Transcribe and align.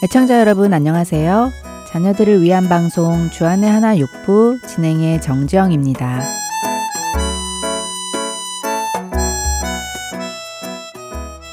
애청자 0.00 0.38
여러분 0.38 0.72
안녕하세요. 0.72 1.50
자녀들을 1.88 2.40
위한 2.40 2.68
방송 2.68 3.30
주안의 3.30 3.68
하나 3.68 3.98
육부 3.98 4.60
진행의 4.64 5.20
정지영입니다. 5.20 6.22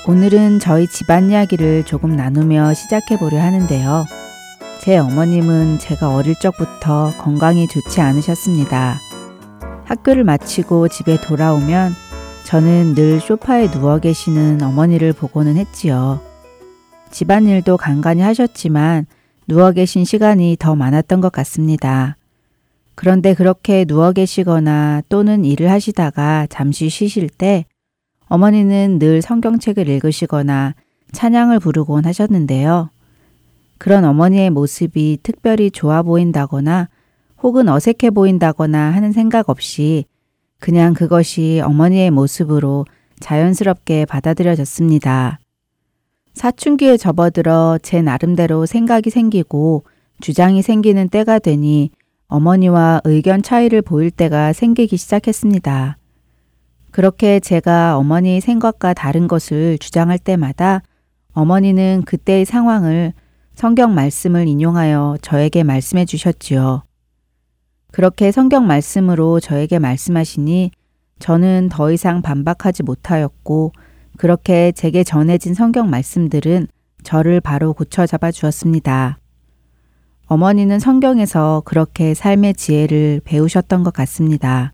오늘은 0.07 0.59
저희 0.59 0.85
집안 0.85 1.31
이야기를 1.31 1.85
조금 1.85 2.15
나누며 2.15 2.75
시작해 2.75 3.17
보려 3.17 3.41
하는데요. 3.41 4.05
제 4.79 4.99
어머님은 4.99 5.79
제가 5.79 6.13
어릴 6.13 6.35
적부터 6.39 7.13
건강이 7.17 7.67
좋지 7.67 7.99
않으셨습니다. 7.99 8.99
학교를 9.85 10.23
마치고 10.23 10.89
집에 10.89 11.19
돌아오면 11.19 11.93
저는 12.45 12.93
늘 12.93 13.19
소파에 13.19 13.71
누워 13.71 13.97
계시는 13.97 14.61
어머니를 14.61 15.13
보고는 15.13 15.57
했지요. 15.57 16.34
집안일도 17.15 17.77
간간히 17.77 18.21
하셨지만 18.21 19.05
누워 19.47 19.71
계신 19.71 20.03
시간이 20.03 20.57
더 20.59 20.75
많았던 20.75 21.21
것 21.21 21.31
같습니다. 21.31 22.17
그런데 22.93 23.33
그렇게 23.33 23.85
누워 23.85 24.11
계시거나 24.11 25.01
또는 25.07 25.45
일을 25.45 25.71
하시다가 25.71 26.45
잠시 26.49 26.89
쉬실 26.89 27.29
때 27.29 27.63
어머니는 28.27 28.99
늘 28.99 29.21
성경책을 29.21 29.87
읽으시거나 29.87 30.75
찬양을 31.13 31.61
부르곤 31.61 32.03
하셨는데요. 32.03 32.89
그런 33.77 34.03
어머니의 34.03 34.49
모습이 34.49 35.19
특별히 35.23 35.71
좋아 35.71 36.01
보인다거나 36.01 36.89
혹은 37.41 37.69
어색해 37.69 38.09
보인다거나 38.13 38.91
하는 38.91 39.13
생각 39.13 39.49
없이 39.49 40.03
그냥 40.59 40.93
그것이 40.93 41.61
어머니의 41.63 42.11
모습으로 42.11 42.83
자연스럽게 43.21 44.03
받아들여졌습니다. 44.03 45.39
사춘기에 46.35 46.97
접어들어 46.97 47.79
제 47.81 48.01
나름대로 48.01 48.65
생각이 48.65 49.09
생기고 49.09 49.85
주장이 50.19 50.61
생기는 50.61 51.07
때가 51.07 51.39
되니 51.39 51.91
어머니와 52.27 53.01
의견 53.05 53.41
차이를 53.41 53.81
보일 53.81 54.11
때가 54.11 54.51
생기기 54.51 54.97
시작했습니다. 54.97 55.97
그렇게 56.91 57.39
제가 57.39 57.97
어머니의 57.97 58.41
생각과 58.41 58.93
다른 58.93 59.29
것을 59.29 59.77
주장할 59.77 60.19
때마다 60.19 60.81
어머니는 61.31 62.03
그때의 62.05 62.43
상황을 62.43 63.13
성경 63.53 63.95
말씀을 63.95 64.47
인용하여 64.47 65.17
저에게 65.21 65.63
말씀해 65.63 66.03
주셨지요. 66.03 66.83
그렇게 67.91 68.33
성경 68.33 68.67
말씀으로 68.67 69.39
저에게 69.39 69.79
말씀하시니 69.79 70.71
저는 71.19 71.69
더 71.71 71.91
이상 71.93 72.21
반박하지 72.21 72.83
못하였고 72.83 73.71
그렇게 74.17 74.71
제게 74.71 75.03
전해진 75.03 75.53
성경 75.53 75.89
말씀들은 75.89 76.67
저를 77.03 77.39
바로 77.41 77.73
고쳐 77.73 78.05
잡아 78.05 78.31
주었습니다. 78.31 79.19
어머니는 80.27 80.79
성경에서 80.79 81.61
그렇게 81.65 82.13
삶의 82.13 82.55
지혜를 82.55 83.21
배우셨던 83.23 83.83
것 83.83 83.93
같습니다. 83.93 84.73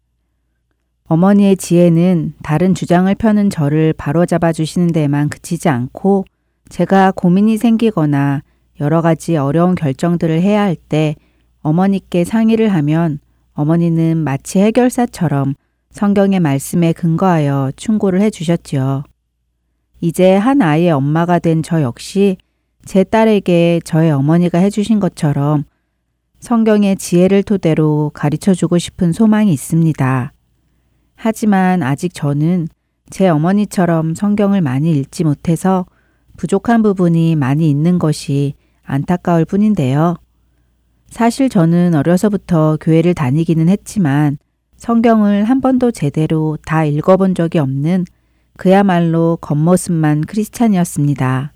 어머니의 1.05 1.57
지혜는 1.57 2.35
다른 2.41 2.73
주장을 2.73 3.13
펴는 3.15 3.49
저를 3.49 3.91
바로잡아 3.93 4.53
주시는 4.53 4.93
데만 4.93 5.27
그치지 5.27 5.67
않고 5.67 6.23
제가 6.69 7.11
고민이 7.11 7.57
생기거나 7.57 8.43
여러 8.79 9.01
가지 9.01 9.35
어려운 9.35 9.75
결정들을 9.75 10.41
해야 10.41 10.61
할 10.61 10.75
때 10.75 11.15
어머니께 11.61 12.23
상의를 12.23 12.69
하면 12.69 13.19
어머니는 13.53 14.17
마치 14.17 14.59
해결사처럼 14.59 15.53
성경의 15.91 16.39
말씀에 16.39 16.93
근거하여 16.93 17.73
충고를 17.75 18.21
해 18.21 18.29
주셨지요. 18.29 19.03
이제 20.01 20.35
한 20.35 20.61
아이의 20.61 20.91
엄마가 20.91 21.39
된 21.39 21.61
저 21.61 21.81
역시 21.81 22.37
제 22.85 23.03
딸에게 23.03 23.81
저의 23.85 24.11
어머니가 24.11 24.57
해주신 24.57 24.99
것처럼 24.99 25.63
성경의 26.39 26.95
지혜를 26.95 27.43
토대로 27.43 28.11
가르쳐 28.13 28.55
주고 28.55 28.79
싶은 28.79 29.11
소망이 29.13 29.53
있습니다. 29.53 30.33
하지만 31.15 31.83
아직 31.83 32.15
저는 32.15 32.67
제 33.11 33.27
어머니처럼 33.27 34.15
성경을 34.15 34.61
많이 34.61 34.91
읽지 34.91 35.23
못해서 35.23 35.85
부족한 36.37 36.81
부분이 36.81 37.35
많이 37.35 37.69
있는 37.69 37.99
것이 37.99 38.55
안타까울 38.83 39.45
뿐인데요. 39.45 40.15
사실 41.07 41.49
저는 41.49 41.93
어려서부터 41.93 42.77
교회를 42.81 43.13
다니기는 43.13 43.69
했지만 43.69 44.39
성경을 44.77 45.43
한 45.43 45.61
번도 45.61 45.91
제대로 45.91 46.57
다 46.65 46.85
읽어본 46.85 47.35
적이 47.35 47.59
없는 47.59 48.05
그야말로 48.61 49.39
겉모습만 49.41 50.21
크리스찬이었습니다. 50.21 51.51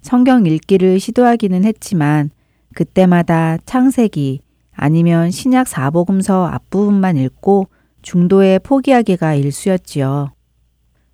성경 0.00 0.46
읽기를 0.46 1.00
시도하기는 1.00 1.64
했지만 1.64 2.30
그때마다 2.72 3.58
창세기 3.66 4.38
아니면 4.70 5.32
신약 5.32 5.66
사복음서 5.66 6.46
앞부분만 6.46 7.16
읽고 7.16 7.66
중도에 8.02 8.60
포기하기가 8.60 9.34
일쑤였지요. 9.34 10.30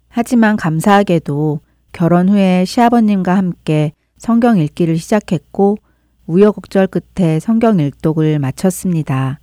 하지만 0.09 0.56
감사하게도 0.56 1.61
결혼 1.93 2.28
후에 2.28 2.67
시아버님과 2.67 3.39
함께 3.39 3.94
성경 4.19 4.59
읽기를 4.59 4.99
시작했고 4.99 5.78
우여곡절 6.27 6.89
끝에 6.89 7.41
성경 7.41 7.81
일독을 7.81 8.39
마쳤습니다. 8.39 9.41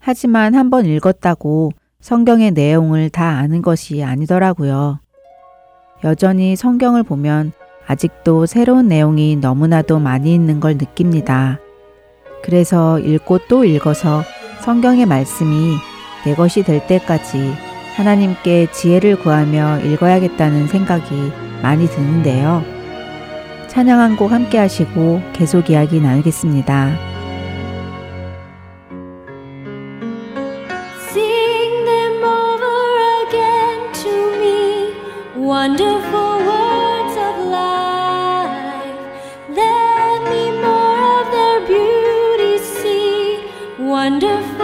하지만 0.00 0.56
한 0.56 0.70
번 0.70 0.86
읽었다고 0.86 1.70
성경의 2.00 2.52
내용을 2.52 3.10
다 3.10 3.38
아는 3.38 3.62
것이 3.62 4.02
아니더라고요. 4.04 5.00
여전히 6.04 6.56
성경을 6.56 7.02
보면 7.02 7.52
아직도 7.86 8.46
새로운 8.46 8.88
내용이 8.88 9.36
너무나도 9.36 9.98
많이 9.98 10.34
있는 10.34 10.60
걸 10.60 10.74
느낍니다. 10.74 11.58
그래서 12.42 12.98
읽고 13.00 13.40
또 13.48 13.64
읽어서 13.64 14.22
성경의 14.60 15.06
말씀이 15.06 15.76
내 16.24 16.34
것이 16.34 16.62
될 16.62 16.86
때까지 16.86 17.54
하나님께 17.96 18.70
지혜를 18.72 19.18
구하며 19.20 19.80
읽어야겠다는 19.80 20.68
생각이 20.68 21.32
많이 21.62 21.86
드는데요. 21.86 22.62
찬양 23.68 24.00
한 24.00 24.16
곡 24.16 24.32
함께 24.32 24.58
하시고 24.58 25.22
계속 25.32 25.70
이야기 25.70 26.00
나누겠습니다. 26.00 27.15
Wonderful 35.46 36.38
words 36.50 37.16
of 37.28 37.46
life. 37.46 38.98
Let 39.48 40.18
me 40.32 40.50
more 40.60 41.20
of 41.20 41.26
their 41.30 41.60
beauty 41.68 42.58
see. 42.58 43.48
Wonderful. 43.78 44.55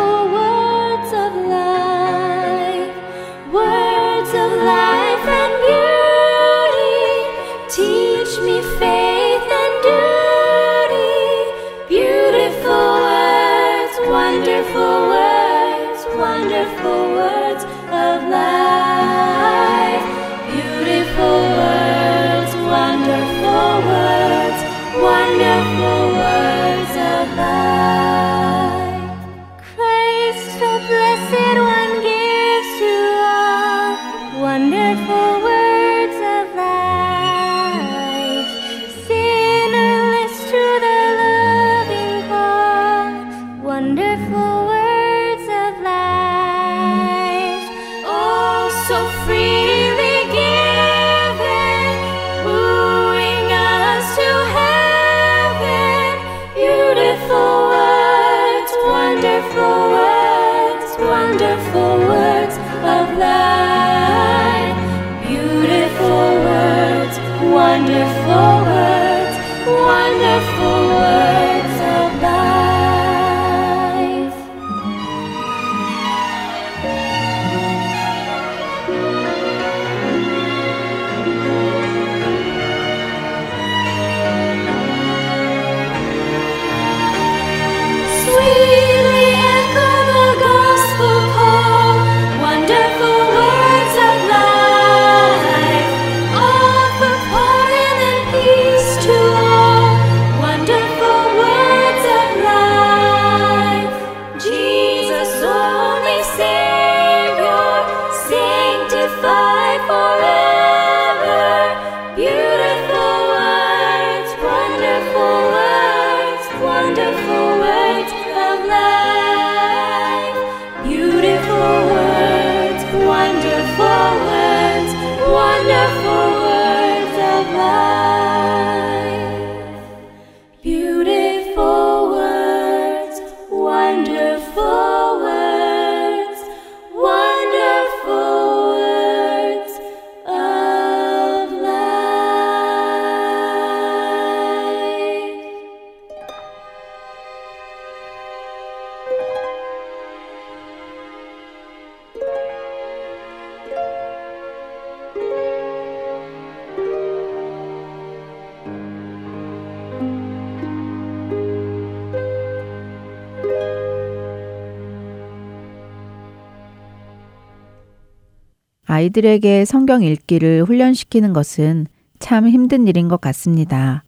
아이들에게 169.03 169.65
성경 169.65 170.05
읽기를 170.05 170.63
훈련시키는 170.63 171.33
것은 171.33 171.89
참 172.21 172.49
힘든 172.49 172.87
일인 172.87 173.09
것 173.09 173.21
같습니다. 173.21 174.05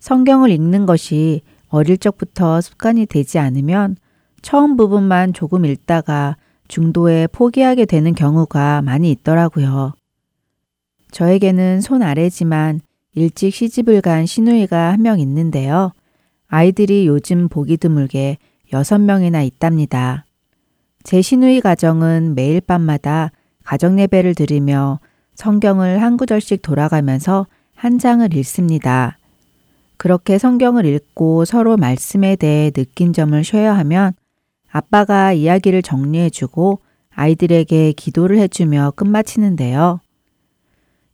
성경을 0.00 0.50
읽는 0.50 0.86
것이 0.86 1.42
어릴 1.68 1.98
적부터 1.98 2.60
습관이 2.60 3.06
되지 3.06 3.38
않으면 3.38 3.96
처음 4.42 4.76
부분만 4.76 5.34
조금 5.34 5.64
읽다가 5.64 6.36
중도에 6.66 7.28
포기하게 7.28 7.84
되는 7.84 8.12
경우가 8.12 8.82
많이 8.82 9.12
있더라고요. 9.12 9.92
저에게는 11.12 11.80
손 11.80 12.02
아래지만 12.02 12.80
일찍 13.14 13.54
시집을 13.54 14.00
간 14.00 14.26
시누이가 14.26 14.92
한 14.92 15.00
명 15.00 15.20
있는데요. 15.20 15.92
아이들이 16.48 17.06
요즘 17.06 17.48
보기 17.48 17.76
드물게 17.76 18.38
여섯 18.72 18.98
명이나 18.98 19.42
있답니다. 19.42 20.24
제 21.04 21.22
시누이 21.22 21.60
가정은 21.60 22.34
매일 22.34 22.60
밤마다 22.60 23.30
가정 23.68 24.00
예배를 24.00 24.34
드리며 24.34 24.98
성경을 25.34 26.00
한 26.00 26.16
구절씩 26.16 26.62
돌아가면서 26.62 27.46
한 27.74 27.98
장을 27.98 28.32
읽습니다. 28.36 29.18
그렇게 29.98 30.38
성경을 30.38 30.86
읽고 30.86 31.44
서로 31.44 31.76
말씀에 31.76 32.36
대해 32.36 32.70
느낀 32.70 33.12
점을 33.12 33.44
쉬어야 33.44 33.76
하면 33.76 34.14
아빠가 34.72 35.34
이야기를 35.34 35.82
정리해주고 35.82 36.78
아이들에게 37.10 37.92
기도를 37.92 38.38
해주며 38.38 38.94
끝마치는데요. 38.96 40.00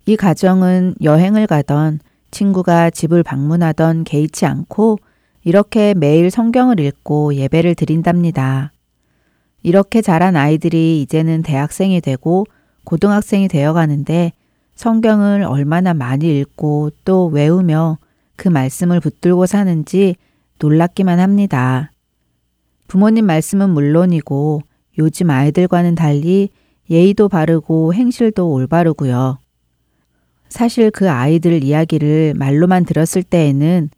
이 0.06 0.14
가정은 0.14 0.94
여행을 1.02 1.48
가던 1.48 1.98
친구가 2.30 2.90
집을 2.90 3.24
방문하던 3.24 4.04
개의치 4.04 4.46
않고 4.46 5.00
이렇게 5.42 5.92
매일 5.94 6.30
성경을 6.30 6.78
읽고 6.78 7.34
예배를 7.34 7.74
드린답니다. 7.74 8.73
이렇게 9.64 10.02
자란 10.02 10.36
아이들이 10.36 11.00
이제는 11.00 11.42
대학생이 11.42 12.02
되고 12.02 12.44
고등학생이 12.84 13.48
되어 13.48 13.72
가는데 13.72 14.32
성경을 14.74 15.42
얼마나 15.42 15.94
많이 15.94 16.38
읽고 16.38 16.90
또 17.04 17.26
외우며 17.26 17.96
그 18.36 18.48
말씀을 18.48 19.00
붙들고 19.00 19.46
사는지 19.46 20.16
놀랍기만 20.60 21.18
합니다. 21.18 21.90
부모님 22.88 23.24
말씀은 23.24 23.70
물론이고 23.70 24.60
요즘 24.98 25.30
아이들과는 25.30 25.94
달리 25.94 26.50
예의도 26.90 27.30
바르고 27.30 27.94
행실도 27.94 28.52
올바르고요. 28.52 29.38
사실 30.50 30.90
그 30.90 31.10
아이들 31.10 31.64
이야기를 31.64 32.34
말로만 32.36 32.84
들었을 32.84 33.22
때에는 33.22 33.88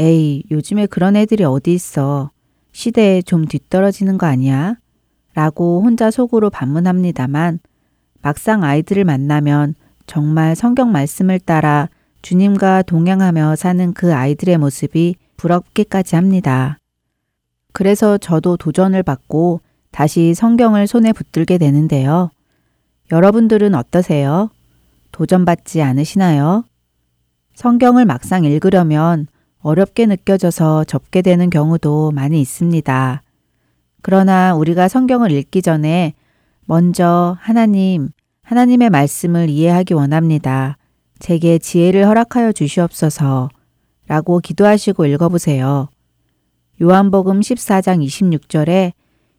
에이, 0.00 0.42
요즘에 0.50 0.86
그런 0.86 1.14
애들이 1.14 1.44
어디 1.44 1.72
있어. 1.74 2.32
시대에 2.72 3.22
좀 3.22 3.46
뒤떨어지는 3.46 4.18
거 4.18 4.26
아니야? 4.26 4.81
라고 5.34 5.82
혼자 5.82 6.10
속으로 6.10 6.50
반문합니다만 6.50 7.58
막상 8.20 8.64
아이들을 8.64 9.04
만나면 9.04 9.74
정말 10.06 10.54
성경 10.54 10.92
말씀을 10.92 11.40
따라 11.40 11.88
주님과 12.22 12.82
동행하며 12.82 13.56
사는 13.56 13.92
그 13.94 14.14
아이들의 14.14 14.58
모습이 14.58 15.16
부럽기까지 15.36 16.16
합니다. 16.16 16.78
그래서 17.72 18.18
저도 18.18 18.56
도전을 18.56 19.02
받고 19.02 19.60
다시 19.90 20.34
성경을 20.34 20.86
손에 20.86 21.12
붙들게 21.12 21.58
되는데요. 21.58 22.30
여러분들은 23.10 23.74
어떠세요? 23.74 24.50
도전받지 25.10 25.82
않으시나요? 25.82 26.64
성경을 27.54 28.04
막상 28.04 28.44
읽으려면 28.44 29.26
어렵게 29.60 30.06
느껴져서 30.06 30.84
접게 30.84 31.22
되는 31.22 31.50
경우도 31.50 32.12
많이 32.12 32.40
있습니다. 32.40 33.22
그러나 34.02 34.54
우리가 34.54 34.88
성경을 34.88 35.30
읽기 35.30 35.62
전에 35.62 36.14
먼저 36.66 37.36
하나님, 37.40 38.08
하나님의 38.42 38.90
말씀을 38.90 39.48
이해하기 39.48 39.94
원합니다. 39.94 40.76
제게 41.18 41.58
지혜를 41.58 42.06
허락하여 42.06 42.52
주시옵소서 42.52 43.48
라고 44.08 44.40
기도하시고 44.40 45.06
읽어보세요. 45.06 45.88
요한복음 46.80 47.40
14장 47.40 48.04
26절에 48.04 48.92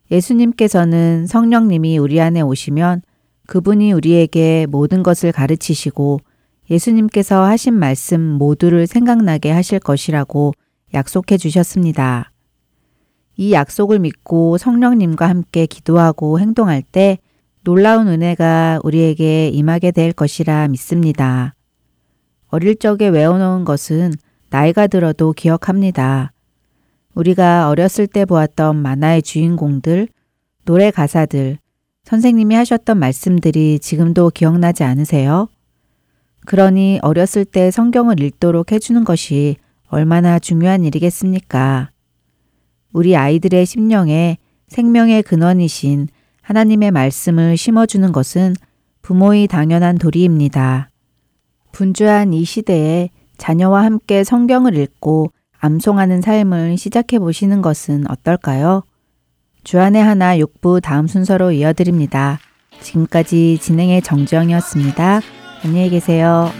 예수님께서는 0.10 1.28
성령님이 1.28 1.98
우리 1.98 2.22
안에 2.22 2.42
오시면 2.42 3.02
그분이 3.48 3.92
우리에게 3.92 4.66
모든 4.70 5.04
것을 5.04 5.32
가르치시고 5.32 6.22
예수님께서 6.70 7.44
하신 7.44 7.74
말씀 7.74 8.22
모두를 8.22 8.88
생각나게 8.88 9.52
하실 9.52 9.80
것이라고 9.80 10.54
약속해 10.94 11.38
주셨습니다. 11.38 12.33
이 13.36 13.52
약속을 13.52 14.00
믿고 14.00 14.58
성령님과 14.58 15.28
함께 15.28 15.66
기도하고 15.66 16.40
행동할 16.40 16.82
때 16.84 17.18
놀라운 17.64 18.08
은혜가 18.08 18.82
우리에게 18.84 19.48
임하게 19.50 19.92
될 19.92 20.12
것이라 20.12 20.68
믿습니다. 20.68 21.56
어릴 22.50 22.76
적에 22.76 23.08
외워놓은 23.08 23.66
것은 23.66 24.14
나이가 24.50 24.88
들어도 24.88 25.34
기억합니다. 25.34 26.32
우리가 27.16 27.70
어렸을 27.70 28.06
때 28.06 28.26
보았던 28.26 28.76
만화의 28.76 29.24
주인공들, 29.24 30.08
노래 30.66 30.92
가사들, 30.92 31.58
선생님이 32.04 32.54
하셨던 32.56 32.98
말씀들이 32.98 33.80
지금도 33.80 34.32
기억나지 34.32 34.84
않으세요? 34.84 35.48
그러니 36.46 37.00
어렸을 37.02 37.46
때 37.46 37.72
성경을 37.72 38.20
읽도록 38.20 38.72
해주는 38.72 39.04
것이 39.06 39.56
얼마나 39.88 40.38
중요한 40.38 40.84
일이겠습니까? 40.84 41.93
우리 42.94 43.18
아이들의 43.18 43.66
심령에 43.66 44.38
생명의 44.68 45.24
근원이신 45.24 46.08
하나님의 46.42 46.92
말씀을 46.92 47.58
심어주는 47.58 48.12
것은 48.12 48.56
부모의 49.02 49.48
당연한 49.48 49.98
도리입니다. 49.98 50.90
분주한 51.72 52.34
이 52.34 52.46
시대에 52.46 53.10
자녀와 53.38 53.84
함께 53.84 54.24
성경을 54.24 54.78
읽고 54.78 55.32
암송하는 55.60 56.22
삶을 56.22 56.78
시작해 56.78 57.20
보시는 57.20 57.62
것은 57.62 58.10
어떨까요? 58.10 58.84
주안의 59.64 60.04
하나 60.04 60.38
6부 60.38 60.82
다음 60.82 61.08
순서로 61.08 61.52
이어드립니다. 61.52 62.40
지금까지 62.82 63.58
진행의 63.62 64.02
정정이었습니다. 64.02 65.22
안녕히 65.64 65.90
계세요. 65.90 66.52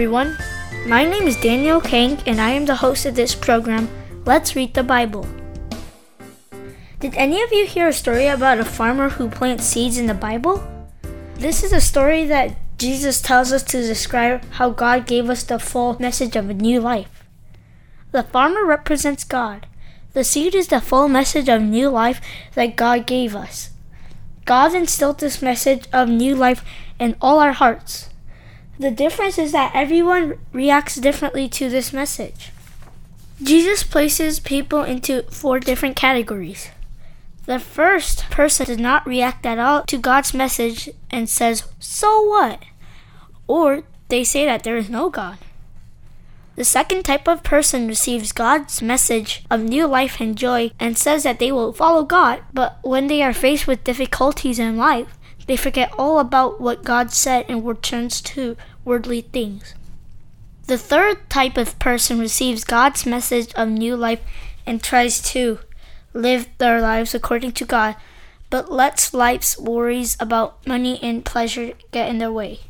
Everyone. 0.00 0.34
My 0.86 1.04
name 1.04 1.28
is 1.28 1.36
Daniel 1.36 1.78
Kang, 1.78 2.22
and 2.24 2.40
I 2.40 2.52
am 2.52 2.64
the 2.64 2.76
host 2.76 3.04
of 3.04 3.14
this 3.14 3.34
program, 3.34 3.86
Let's 4.24 4.56
Read 4.56 4.72
the 4.72 4.82
Bible. 4.82 5.26
Did 7.00 7.14
any 7.16 7.42
of 7.42 7.52
you 7.52 7.66
hear 7.66 7.88
a 7.88 7.92
story 7.92 8.26
about 8.26 8.58
a 8.58 8.64
farmer 8.64 9.10
who 9.10 9.28
plants 9.28 9.64
seeds 9.64 9.98
in 9.98 10.06
the 10.06 10.14
Bible? 10.14 10.66
This 11.34 11.62
is 11.62 11.74
a 11.74 11.82
story 11.82 12.24
that 12.24 12.56
Jesus 12.78 13.20
tells 13.20 13.52
us 13.52 13.62
to 13.64 13.82
describe 13.82 14.42
how 14.52 14.70
God 14.70 15.06
gave 15.06 15.28
us 15.28 15.42
the 15.42 15.58
full 15.58 15.98
message 16.00 16.34
of 16.34 16.48
a 16.48 16.54
new 16.54 16.80
life. 16.80 17.22
The 18.10 18.22
farmer 18.22 18.64
represents 18.64 19.22
God. 19.22 19.66
The 20.14 20.24
seed 20.24 20.54
is 20.54 20.68
the 20.68 20.80
full 20.80 21.08
message 21.08 21.50
of 21.50 21.60
new 21.60 21.90
life 21.90 22.22
that 22.54 22.74
God 22.74 23.06
gave 23.06 23.36
us. 23.36 23.68
God 24.46 24.74
instilled 24.74 25.20
this 25.20 25.42
message 25.42 25.88
of 25.92 26.08
new 26.08 26.34
life 26.34 26.64
in 26.98 27.16
all 27.20 27.38
our 27.38 27.52
hearts. 27.52 28.09
The 28.80 28.90
difference 28.90 29.36
is 29.36 29.52
that 29.52 29.72
everyone 29.74 30.38
reacts 30.54 30.96
differently 30.96 31.50
to 31.50 31.68
this 31.68 31.92
message. 31.92 32.50
Jesus 33.42 33.82
places 33.82 34.40
people 34.40 34.84
into 34.84 35.24
four 35.24 35.60
different 35.60 35.96
categories. 35.96 36.70
The 37.44 37.58
first 37.58 38.30
person 38.30 38.64
does 38.64 38.78
not 38.78 39.06
react 39.06 39.44
at 39.44 39.58
all 39.58 39.82
to 39.82 39.98
God's 39.98 40.32
message 40.32 40.88
and 41.10 41.28
says, 41.28 41.64
So 41.78 42.22
what? 42.22 42.62
Or 43.46 43.82
they 44.08 44.24
say 44.24 44.46
that 44.46 44.62
there 44.62 44.78
is 44.78 44.88
no 44.88 45.10
God. 45.10 45.36
The 46.56 46.64
second 46.64 47.02
type 47.02 47.28
of 47.28 47.42
person 47.42 47.86
receives 47.86 48.32
God's 48.32 48.80
message 48.80 49.44
of 49.50 49.60
new 49.60 49.86
life 49.86 50.22
and 50.22 50.38
joy 50.38 50.70
and 50.80 50.96
says 50.96 51.24
that 51.24 51.38
they 51.38 51.52
will 51.52 51.74
follow 51.74 52.02
God, 52.02 52.42
but 52.54 52.78
when 52.80 53.08
they 53.08 53.22
are 53.22 53.34
faced 53.34 53.66
with 53.66 53.84
difficulties 53.84 54.58
in 54.58 54.78
life, 54.78 55.18
they 55.50 55.56
forget 55.56 55.92
all 55.98 56.20
about 56.20 56.60
what 56.60 56.84
God 56.84 57.10
said 57.10 57.44
and 57.48 57.66
returns 57.66 58.20
to 58.20 58.56
worldly 58.84 59.22
things. 59.22 59.74
The 60.66 60.78
third 60.78 61.28
type 61.28 61.56
of 61.56 61.78
person 61.78 62.18
receives 62.18 62.64
God's 62.64 63.04
message 63.04 63.52
of 63.54 63.68
new 63.68 63.96
life 63.96 64.20
and 64.66 64.82
tries 64.82 65.20
to 65.32 65.58
live 66.12 66.48
their 66.58 66.80
lives 66.80 67.14
according 67.14 67.52
to 67.52 67.64
God, 67.64 67.96
but 68.50 68.70
lets 68.70 69.14
life's 69.14 69.58
worries 69.58 70.16
about 70.20 70.64
money 70.66 70.98
and 71.02 71.24
pleasure 71.24 71.72
get 71.90 72.08
in 72.08 72.18
their 72.18 72.32
way. 72.32 72.60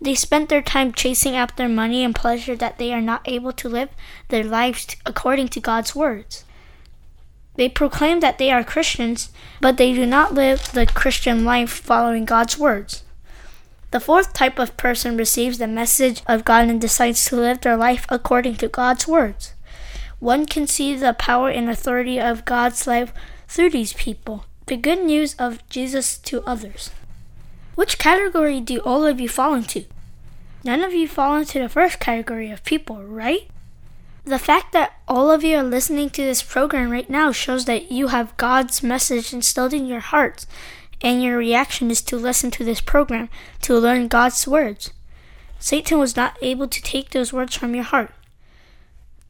They 0.00 0.14
spend 0.14 0.48
their 0.48 0.62
time 0.62 0.92
chasing 0.92 1.34
after 1.34 1.68
money 1.68 2.04
and 2.04 2.14
pleasure 2.14 2.54
that 2.56 2.78
they 2.78 2.92
are 2.92 3.00
not 3.00 3.22
able 3.24 3.52
to 3.52 3.68
live 3.68 3.90
their 4.28 4.44
lives 4.44 4.86
according 5.04 5.48
to 5.48 5.60
God's 5.60 5.94
words. 5.94 6.44
They 7.56 7.68
proclaim 7.68 8.20
that 8.20 8.38
they 8.38 8.52
are 8.52 8.62
Christians, 8.62 9.30
but 9.60 9.76
they 9.76 9.92
do 9.92 10.06
not 10.06 10.34
live 10.34 10.70
the 10.72 10.86
Christian 10.86 11.44
life 11.44 11.70
following 11.70 12.24
God's 12.24 12.56
words. 12.56 13.02
The 13.90 14.00
fourth 14.00 14.34
type 14.34 14.58
of 14.58 14.76
person 14.76 15.16
receives 15.16 15.58
the 15.58 15.66
message 15.66 16.22
of 16.26 16.44
God 16.44 16.68
and 16.68 16.80
decides 16.80 17.24
to 17.26 17.36
live 17.36 17.62
their 17.62 17.76
life 17.76 18.04
according 18.10 18.56
to 18.56 18.68
God's 18.68 19.08
words. 19.08 19.54
One 20.18 20.44
can 20.44 20.66
see 20.66 20.94
the 20.94 21.14
power 21.14 21.48
and 21.48 21.70
authority 21.70 22.20
of 22.20 22.44
God's 22.44 22.86
life 22.86 23.12
through 23.46 23.70
these 23.70 23.94
people, 23.94 24.44
the 24.66 24.76
good 24.76 25.02
news 25.02 25.34
of 25.36 25.66
Jesus 25.70 26.18
to 26.18 26.42
others. 26.44 26.90
Which 27.76 27.98
category 27.98 28.60
do 28.60 28.80
all 28.80 29.06
of 29.06 29.20
you 29.20 29.28
fall 29.28 29.54
into? 29.54 29.84
None 30.64 30.82
of 30.82 30.92
you 30.92 31.08
fall 31.08 31.36
into 31.36 31.58
the 31.58 31.68
first 31.68 31.98
category 32.00 32.50
of 32.50 32.64
people, 32.64 33.02
right? 33.04 33.48
The 34.24 34.38
fact 34.38 34.72
that 34.72 34.98
all 35.06 35.30
of 35.30 35.42
you 35.42 35.56
are 35.56 35.62
listening 35.62 36.10
to 36.10 36.22
this 36.22 36.42
program 36.42 36.90
right 36.90 37.08
now 37.08 37.32
shows 37.32 37.64
that 37.64 37.90
you 37.90 38.08
have 38.08 38.36
God's 38.36 38.82
message 38.82 39.32
instilled 39.32 39.72
in 39.72 39.86
your 39.86 40.00
hearts 40.00 40.46
and 41.00 41.22
your 41.22 41.36
reaction 41.36 41.90
is 41.90 42.02
to 42.02 42.16
listen 42.16 42.50
to 42.52 42.64
this 42.64 42.80
program 42.80 43.28
to 43.62 43.78
learn 43.78 44.08
God's 44.08 44.46
words. 44.46 44.90
Satan 45.58 45.98
was 45.98 46.16
not 46.16 46.38
able 46.42 46.68
to 46.68 46.82
take 46.82 47.10
those 47.10 47.32
words 47.32 47.56
from 47.56 47.74
your 47.74 47.84
heart. 47.84 48.12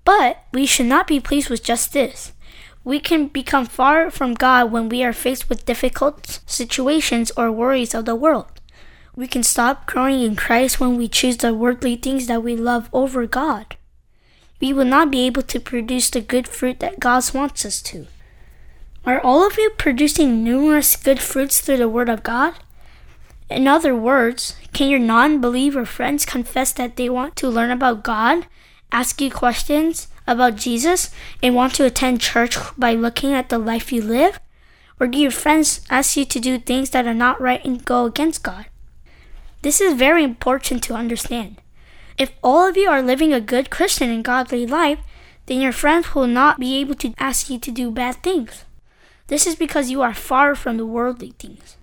But 0.05 0.45
we 0.53 0.67
should 0.67 0.87
not 0.87 1.07
be 1.07 1.21
pleased 1.21 1.51
with 1.51 1.63
just 1.63 1.93
this. 1.93 2.33
We 2.85 3.01
can 3.01 3.27
become 3.29 3.67
far 3.67 4.11
from 4.11 4.35
God 4.35 4.73
when 4.73 4.89
we 4.89 5.03
are 5.05 5.13
faced 5.13 5.49
with 5.49 5.67
difficult 5.67 6.41
situations 6.47 7.31
or 7.37 7.53
worries 7.53 7.95
of 7.95 8.07
the 8.07 8.15
world. 8.15 8.47
We 9.15 9.27
can 9.27 9.43
stop 9.43 9.87
growing 9.87 10.23
in 10.23 10.37
Christ 10.37 10.81
when 10.81 10.97
we 10.97 11.09
choose 11.09 11.37
the 11.39 11.53
worldly 11.53 11.97
things 11.97 12.29
that 12.29 12.43
we 12.43 12.57
love 12.57 12.89
over 12.93 13.27
God. 13.27 13.77
We 14.61 14.73
will 14.73 14.85
not 14.85 15.11
be 15.11 15.27
able 15.27 15.43
to 15.43 15.61
produce 15.61 16.09
the 16.09 16.21
good 16.21 16.49
fruit 16.49 16.81
that 16.81 17.01
God 17.01 17.23
wants 17.35 17.65
us 17.65 17.83
to. 17.83 18.07
Are 19.09 19.23
all 19.25 19.47
of 19.47 19.57
you 19.57 19.71
producing 19.71 20.45
numerous 20.45 20.95
good 20.95 21.19
fruits 21.19 21.63
through 21.63 21.79
the 21.79 21.89
Word 21.89 22.11
of 22.11 22.23
God? 22.23 22.53
In 23.49 23.67
other 23.67 23.97
words, 23.97 24.55
can 24.75 24.91
your 24.91 24.99
non 24.99 25.41
believer 25.41 25.87
friends 25.87 26.27
confess 26.27 26.73
that 26.75 26.97
they 26.97 27.09
want 27.09 27.35
to 27.37 27.49
learn 27.49 27.71
about 27.71 28.05
God, 28.05 28.47
ask 28.93 29.19
you 29.23 29.31
questions 29.31 30.09
about 30.27 30.57
Jesus, 30.57 31.11
and 31.43 31.55
want 31.55 31.75
to 31.77 31.87
attend 31.87 32.21
church 32.21 32.59
by 32.77 32.93
looking 32.93 33.33
at 33.33 33.49
the 33.49 33.57
life 33.57 33.91
you 33.91 34.03
live? 34.03 34.41
Or 35.01 35.07
do 35.07 35.17
your 35.17 35.31
friends 35.31 35.81
ask 35.89 36.15
you 36.15 36.27
to 36.27 36.39
do 36.39 36.59
things 36.59 36.91
that 36.91 37.07
are 37.07 37.15
not 37.15 37.41
right 37.41 37.65
and 37.65 37.83
go 37.83 38.05
against 38.05 38.43
God? 38.43 38.67
This 39.63 39.81
is 39.81 39.95
very 39.95 40.23
important 40.23 40.83
to 40.83 40.93
understand. 40.93 41.63
If 42.19 42.33
all 42.45 42.69
of 42.69 42.77
you 42.77 42.91
are 42.91 43.01
living 43.01 43.33
a 43.33 43.41
good 43.41 43.71
Christian 43.71 44.11
and 44.11 44.23
godly 44.23 44.67
life, 44.67 44.99
then 45.47 45.63
your 45.63 45.73
friends 45.73 46.15
will 46.15 46.27
not 46.27 46.61
be 46.61 46.77
able 46.77 46.97
to 46.97 47.15
ask 47.17 47.49
you 47.49 47.59
to 47.59 47.71
do 47.71 47.91
bad 47.91 48.23
things. 48.23 48.67
This 49.29 49.47
is 49.47 49.57
because 49.57 49.91
you 49.91 50.03
are 50.03 50.15
far 50.15 50.55
from 50.55 50.77
the 50.77 50.87
worldly 50.87 51.35
things. 51.39 51.77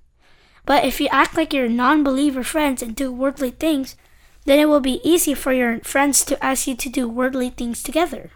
But 0.66 0.84
if 0.84 1.00
you 1.00 1.08
act 1.10 1.36
like 1.36 1.52
your 1.52 1.68
non 1.68 2.04
believer 2.04 2.42
friends 2.42 2.82
and 2.82 2.94
do 2.94 3.12
worldly 3.12 3.50
things, 3.50 3.96
then 4.44 4.58
it 4.58 4.68
will 4.68 4.80
be 4.80 5.00
easy 5.02 5.34
for 5.34 5.52
your 5.52 5.80
friends 5.80 6.24
to 6.24 6.44
ask 6.44 6.66
you 6.66 6.76
to 6.76 6.88
do 6.88 7.08
worldly 7.08 7.50
things 7.50 7.82
together. 7.82 8.30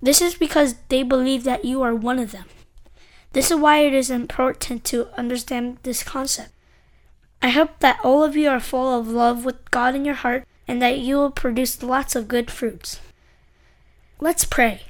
This 0.00 0.20
is 0.20 0.34
because 0.34 0.74
they 0.88 1.02
believe 1.02 1.44
that 1.44 1.64
you 1.64 1.82
are 1.82 1.94
one 1.94 2.18
of 2.18 2.32
them. 2.32 2.44
This 3.32 3.50
is 3.50 3.58
why 3.58 3.78
it 3.78 3.92
is 3.92 4.10
important 4.10 4.84
to 4.84 5.08
understand 5.18 5.78
this 5.82 6.02
concept. 6.02 6.50
I 7.42 7.50
hope 7.50 7.80
that 7.80 8.00
all 8.02 8.24
of 8.24 8.36
you 8.36 8.48
are 8.48 8.60
full 8.60 8.98
of 8.98 9.08
love 9.08 9.44
with 9.44 9.70
God 9.70 9.94
in 9.94 10.04
your 10.04 10.14
heart 10.14 10.44
and 10.66 10.80
that 10.80 10.98
you 10.98 11.16
will 11.16 11.30
produce 11.30 11.82
lots 11.82 12.16
of 12.16 12.28
good 12.28 12.50
fruits. 12.50 13.00
Let's 14.20 14.44
pray. 14.44 14.82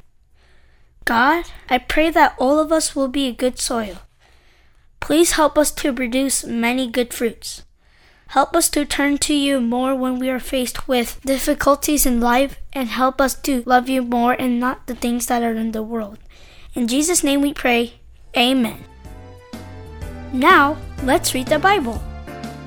God, 1.07 1.45
I 1.71 1.79
pray 1.79 2.11
that 2.11 2.35
all 2.37 2.59
of 2.59 2.73
us 2.73 2.97
will 2.97 3.07
be 3.07 3.29
a 3.29 3.33
good 3.33 3.61
soil. 3.61 3.99
Please 4.99 5.39
help 5.39 5.57
us 5.57 5.71
to 5.71 5.93
produce 5.93 6.45
many 6.45 6.91
good 6.91 7.15
fruits. 7.15 7.63
Help 8.31 8.57
us 8.57 8.69
to 8.71 8.85
turn 8.85 9.19
to 9.19 9.33
you 9.33 9.61
more 9.61 9.95
when 9.95 10.19
we 10.19 10.29
are 10.29 10.41
faced 10.41 10.89
with 10.89 11.21
difficulties 11.25 12.07
in 12.07 12.21
life 12.21 12.59
and 12.73 12.89
help 12.89 13.21
us 13.21 13.37
to 13.43 13.63
love 13.67 13.89
you 13.89 14.03
more 14.03 14.33
and 14.33 14.59
not 14.59 14.89
the 14.89 14.97
things 14.97 15.27
that 15.27 15.45
are 15.45 15.55
in 15.55 15.71
the 15.71 15.83
world. 15.83 16.19
In 16.75 16.89
Jesus' 16.89 17.23
name 17.23 17.41
we 17.41 17.55
pray. 17.55 18.01
Amen. 18.37 18.83
Now, 20.33 20.77
let's 21.05 21.35
read 21.35 21.47
the 21.47 21.61
Bible. 21.61 22.03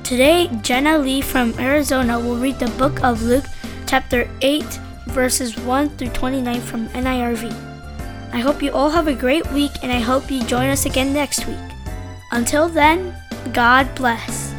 Today, 0.05 0.49
Jenna 0.61 0.97
Lee 0.97 1.19
from 1.19 1.53
Arizona 1.59 2.17
will 2.17 2.37
read 2.37 2.57
the 2.57 2.71
book 2.79 3.03
of 3.03 3.21
Luke, 3.21 3.45
chapter 3.85 4.31
8, 4.39 4.63
verses 5.07 5.57
1 5.57 5.89
through 5.97 6.15
29 6.15 6.61
from 6.61 6.87
NIRV. 6.89 7.68
I 8.31 8.39
hope 8.41 8.61
you 8.61 8.71
all 8.71 8.91
have 8.91 9.07
a 9.07 9.13
great 9.13 9.51
week 9.51 9.71
and 9.81 9.91
I 9.91 9.99
hope 9.99 10.29
you 10.29 10.43
join 10.43 10.69
us 10.69 10.85
again 10.85 11.13
next 11.13 11.47
week. 11.47 11.57
Until 12.31 12.69
then, 12.69 13.15
God 13.53 13.93
bless. 13.95 14.53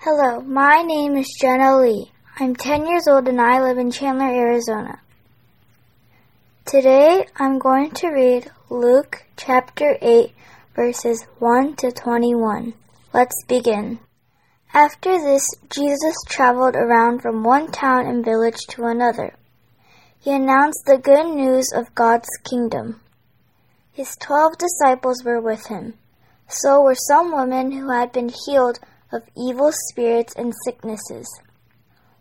Hello, 0.00 0.40
my 0.40 0.82
name 0.82 1.16
is 1.16 1.32
Jenna 1.40 1.78
Lee. 1.78 2.10
I'm 2.40 2.56
10 2.56 2.88
years 2.88 3.06
old 3.06 3.28
and 3.28 3.40
I 3.40 3.62
live 3.62 3.78
in 3.78 3.92
Chandler, 3.92 4.26
Arizona. 4.26 5.00
Today 6.66 7.24
I'm 7.36 7.60
going 7.60 7.92
to 7.92 8.08
read 8.08 8.50
Luke 8.68 9.24
chapter 9.36 9.96
8 10.02 10.34
verses 10.78 11.26
1 11.40 11.74
to 11.74 11.90
21. 11.90 12.72
Let's 13.12 13.34
begin. 13.48 13.98
After 14.72 15.18
this, 15.18 15.44
Jesus 15.70 16.14
traveled 16.28 16.76
around 16.76 17.20
from 17.20 17.42
one 17.42 17.72
town 17.72 18.06
and 18.06 18.24
village 18.24 18.64
to 18.68 18.84
another. 18.84 19.34
He 20.20 20.30
announced 20.30 20.84
the 20.86 20.98
good 20.98 21.34
news 21.34 21.72
of 21.74 21.96
God's 21.96 22.28
kingdom. 22.48 23.00
His 23.90 24.14
twelve 24.20 24.52
disciples 24.56 25.24
were 25.24 25.40
with 25.40 25.66
him. 25.66 25.94
So 26.46 26.80
were 26.80 26.94
some 26.94 27.34
women 27.34 27.72
who 27.72 27.90
had 27.90 28.12
been 28.12 28.30
healed 28.46 28.78
of 29.10 29.22
evil 29.36 29.72
spirits 29.72 30.32
and 30.36 30.52
sicknesses. 30.64 31.26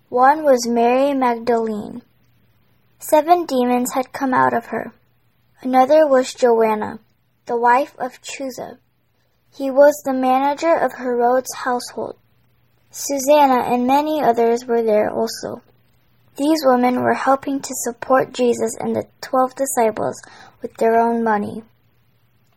One 0.09 0.43
was 0.43 0.67
Mary 0.67 1.13
Magdalene. 1.13 2.01
Seven 2.97 3.45
demons 3.45 3.93
had 3.93 4.13
come 4.13 4.33
out 4.33 4.55
of 4.55 4.65
her. 4.73 4.93
Another 5.61 6.07
was 6.07 6.33
Joanna 6.33 7.01
the 7.47 7.57
wife 7.57 7.95
of 7.97 8.21
Chuza. 8.21 8.77
He 9.55 9.71
was 9.71 10.01
the 10.03 10.13
manager 10.13 10.75
of 10.75 10.93
Herod's 10.93 11.53
household. 11.55 12.17
Susanna 12.91 13.63
and 13.63 13.87
many 13.87 14.21
others 14.21 14.65
were 14.65 14.83
there 14.83 15.09
also. 15.09 15.61
These 16.35 16.63
women 16.65 17.01
were 17.01 17.13
helping 17.13 17.61
to 17.61 17.83
support 17.83 18.33
Jesus 18.33 18.75
and 18.79 18.95
the 18.95 19.07
twelve 19.21 19.55
disciples 19.55 20.21
with 20.61 20.75
their 20.75 20.99
own 20.99 21.23
money. 21.23 21.63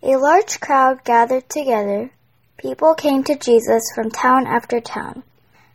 A 0.02 0.16
large 0.16 0.60
crowd 0.60 1.04
gathered 1.04 1.48
together. 1.48 2.10
People 2.56 2.94
came 2.94 3.22
to 3.24 3.36
Jesus 3.36 3.82
from 3.94 4.10
town 4.10 4.46
after 4.46 4.80
town. 4.80 5.22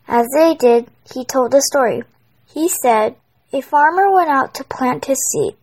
As 0.08 0.28
they 0.36 0.56
did, 0.56 0.89
he 1.13 1.23
told 1.23 1.54
a 1.54 1.62
story. 1.62 2.04
He 2.54 2.67
said, 2.67 3.15
A 3.54 3.62
farmer 3.62 4.12
went 4.12 4.30
out 4.30 4.54
to 4.56 4.63
plant 4.63 5.06
his 5.06 5.19
seed. 5.32 5.56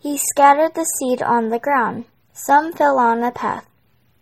He 0.00 0.18
scattered 0.18 0.74
the 0.74 0.84
seed 0.84 1.22
on 1.22 1.50
the 1.50 1.58
ground. 1.58 2.04
Some 2.32 2.72
fell 2.72 2.98
on 2.98 3.22
a 3.22 3.32
path. 3.32 3.66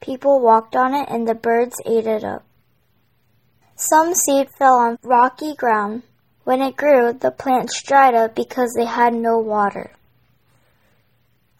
People 0.00 0.40
walked 0.40 0.74
on 0.74 0.94
it 0.94 1.08
and 1.08 1.26
the 1.26 1.34
birds 1.34 1.76
ate 1.84 2.06
it 2.06 2.24
up. 2.24 2.44
Some 3.76 4.14
seed 4.14 4.48
fell 4.58 4.76
on 4.76 4.98
rocky 5.02 5.54
ground. 5.54 6.02
When 6.44 6.62
it 6.62 6.76
grew, 6.76 7.12
the 7.12 7.30
plants 7.30 7.82
dried 7.82 8.14
up 8.14 8.34
because 8.34 8.72
they 8.74 8.86
had 8.86 9.14
no 9.14 9.38
water. 9.38 9.92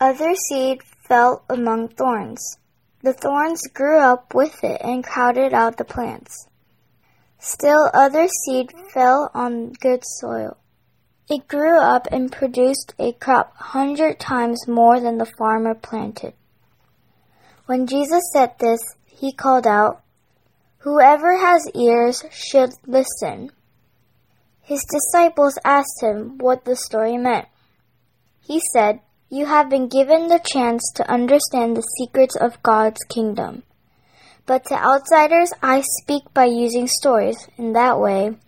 Other 0.01 0.35
seed 0.35 0.83
fell 1.07 1.43
among 1.49 1.89
thorns. 1.89 2.59
The 3.03 3.13
thorns 3.13 3.63
grew 3.73 4.01
up 4.01 4.35
with 4.35 4.65
it 4.65 4.81
and 4.83 5.05
crowded 5.05 5.53
out 5.53 5.77
the 5.77 5.85
plants. 5.85 6.49
Still 7.39 7.91
other 7.95 8.27
seed 8.27 8.73
fell 8.93 9.31
on 9.35 9.73
good 9.75 10.03
soil. 10.05 10.57
It 11.31 11.47
grew 11.47 11.79
up 11.79 12.09
and 12.11 12.33
produced 12.33 12.95
a 12.99 13.13
crop 13.13 13.55
hundred 13.57 14.19
times 14.19 14.67
more 14.67 14.99
than 14.99 15.19
the 15.19 15.33
farmer 15.39 15.75
planted. 15.75 16.35
When 17.69 17.87
Jesus 17.87 18.23
said 18.33 18.55
this, 18.59 18.81
he 19.05 19.31
called 19.31 19.67
out, 19.67 20.01
Whoever 20.79 21.37
has 21.37 21.71
ears 21.75 22.25
should 22.31 22.71
listen. 22.87 23.51
His 24.63 24.87
disciples 24.91 25.59
asked 25.67 26.03
him 26.03 26.39
what 26.39 26.65
the 26.65 26.75
story 26.75 27.19
meant. 27.19 27.47
He 28.41 28.63
said, 28.73 29.01
You 29.29 29.45
have 29.45 29.69
been 29.69 29.89
given 29.89 30.29
the 30.29 30.41
chance 30.43 30.91
to 30.95 31.13
understand 31.13 31.77
the 31.77 31.87
secrets 31.99 32.37
of 32.37 32.63
God's 32.63 33.03
kingdom. 33.11 33.65
But 34.47 34.65
to 34.69 34.75
outsiders, 34.75 35.53
I 35.63 35.83
speak 36.01 36.23
by 36.33 36.47
using 36.47 36.89
stories. 36.89 37.49
In 37.59 37.75
that 37.75 38.01
way, 38.01 38.39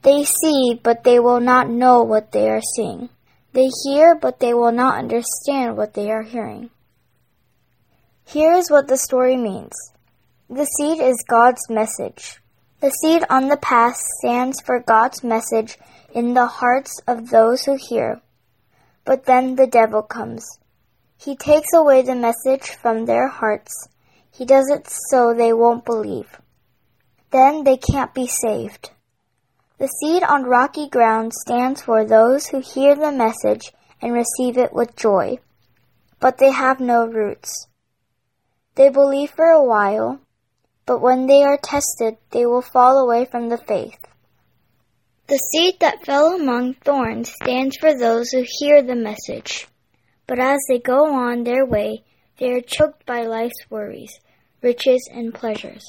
they 0.00 0.24
see, 0.24 0.80
but 0.82 1.04
they 1.04 1.18
will 1.18 1.40
not 1.40 1.68
know 1.68 2.02
what 2.02 2.32
they 2.32 2.48
are 2.48 2.62
seeing. 2.74 3.10
They 3.52 3.68
hear, 3.84 4.14
but 4.14 4.40
they 4.40 4.54
will 4.54 4.72
not 4.72 4.96
understand 4.96 5.76
what 5.76 5.92
they 5.92 6.10
are 6.10 6.22
hearing. 6.22 6.70
Here 8.24 8.52
is 8.52 8.70
what 8.70 8.88
the 8.88 8.96
story 8.96 9.36
means. 9.36 9.72
The 10.48 10.64
seed 10.64 11.00
is 11.00 11.24
God's 11.28 11.68
message. 11.70 12.40
The 12.80 12.90
seed 12.90 13.24
on 13.30 13.48
the 13.48 13.56
path 13.56 13.96
stands 14.18 14.60
for 14.60 14.80
God's 14.80 15.22
message 15.22 15.78
in 16.12 16.34
the 16.34 16.46
hearts 16.46 17.00
of 17.06 17.30
those 17.30 17.64
who 17.64 17.76
hear. 17.76 18.20
But 19.04 19.26
then 19.26 19.56
the 19.56 19.66
devil 19.66 20.02
comes. 20.02 20.46
He 21.16 21.36
takes 21.36 21.72
away 21.72 22.02
the 22.02 22.14
message 22.14 22.70
from 22.70 23.04
their 23.04 23.28
hearts. 23.28 23.88
He 24.30 24.44
does 24.44 24.68
it 24.70 24.88
so 25.10 25.32
they 25.32 25.52
won't 25.52 25.84
believe. 25.84 26.40
Then 27.30 27.64
they 27.64 27.76
can't 27.76 28.12
be 28.12 28.26
saved. 28.26 28.90
The 29.78 29.88
seed 29.88 30.22
on 30.22 30.44
rocky 30.44 30.88
ground 30.88 31.32
stands 31.32 31.82
for 31.82 32.04
those 32.04 32.48
who 32.48 32.60
hear 32.60 32.94
the 32.94 33.12
message 33.12 33.72
and 34.00 34.12
receive 34.12 34.56
it 34.58 34.72
with 34.72 34.96
joy. 34.96 35.38
But 36.20 36.38
they 36.38 36.50
have 36.50 36.80
no 36.80 37.06
roots. 37.06 37.68
They 38.76 38.88
believe 38.88 39.30
for 39.30 39.46
a 39.46 39.64
while, 39.64 40.20
but 40.86 41.00
when 41.00 41.26
they 41.26 41.42
are 41.42 41.58
tested, 41.58 42.16
they 42.30 42.44
will 42.44 42.62
fall 42.62 42.98
away 42.98 43.24
from 43.24 43.48
the 43.48 43.58
faith. 43.58 43.98
The 45.26 45.38
seed 45.38 45.80
that 45.80 46.04
fell 46.04 46.34
among 46.34 46.74
thorns 46.74 47.32
stands 47.32 47.76
for 47.76 47.96
those 47.96 48.30
who 48.30 48.44
hear 48.46 48.82
the 48.82 48.94
message. 48.94 49.66
But 50.26 50.38
as 50.38 50.58
they 50.68 50.78
go 50.78 51.14
on 51.14 51.44
their 51.44 51.64
way, 51.64 52.04
they 52.38 52.50
are 52.52 52.60
choked 52.60 53.06
by 53.06 53.22
life's 53.22 53.70
worries, 53.70 54.18
riches, 54.60 55.08
and 55.12 55.32
pleasures. 55.32 55.84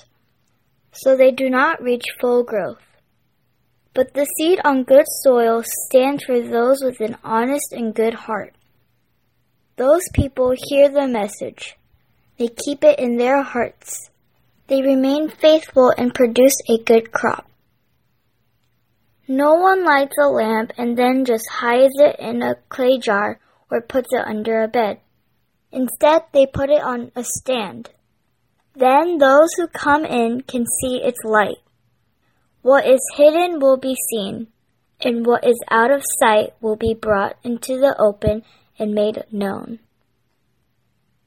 So 0.93 1.17
they 1.17 1.31
do 1.31 1.49
not 1.49 1.81
reach 1.81 2.05
full 2.21 2.43
growth. 2.43 2.83
But 3.93 4.13
the 4.13 4.25
seed 4.37 4.59
on 4.63 4.83
good 4.83 5.05
soil 5.23 5.63
stands 5.87 6.23
for 6.23 6.39
those 6.39 6.83
with 6.83 7.01
an 7.01 7.17
honest 7.23 7.73
and 7.73 7.95
good 7.95 8.13
heart. 8.13 8.53
Those 9.75 10.03
people 10.13 10.53
hear 10.69 10.87
the 10.87 11.07
message. 11.07 11.77
They 12.37 12.49
keep 12.49 12.83
it 12.83 12.99
in 12.99 13.17
their 13.17 13.43
hearts. 13.43 14.09
They 14.67 14.81
remain 14.81 15.29
faithful 15.29 15.93
and 15.97 16.13
produce 16.13 16.55
a 16.69 16.77
good 16.77 17.11
crop. 17.11 17.49
No 19.27 19.53
one 19.53 19.85
lights 19.85 20.17
a 20.21 20.27
lamp 20.27 20.71
and 20.77 20.97
then 20.97 21.25
just 21.25 21.49
hides 21.49 21.93
it 21.97 22.17
in 22.19 22.43
a 22.43 22.55
clay 22.69 22.97
jar 22.99 23.39
or 23.71 23.81
puts 23.81 24.09
it 24.11 24.25
under 24.25 24.61
a 24.61 24.67
bed. 24.67 24.99
Instead, 25.71 26.23
they 26.31 26.45
put 26.45 26.69
it 26.69 26.81
on 26.81 27.11
a 27.15 27.23
stand. 27.23 27.89
Then 28.75 29.17
those 29.17 29.49
who 29.57 29.67
come 29.67 30.05
in 30.05 30.41
can 30.41 30.65
see 30.81 31.01
its 31.03 31.19
light. 31.23 31.57
What 32.61 32.85
is 32.85 33.01
hidden 33.15 33.59
will 33.59 33.77
be 33.77 33.95
seen, 34.09 34.47
and 35.01 35.25
what 35.25 35.47
is 35.47 35.61
out 35.69 35.91
of 35.91 36.03
sight 36.19 36.53
will 36.61 36.75
be 36.75 36.93
brought 36.93 37.37
into 37.43 37.79
the 37.79 37.95
open 37.99 38.43
and 38.77 38.93
made 38.93 39.23
known. 39.31 39.79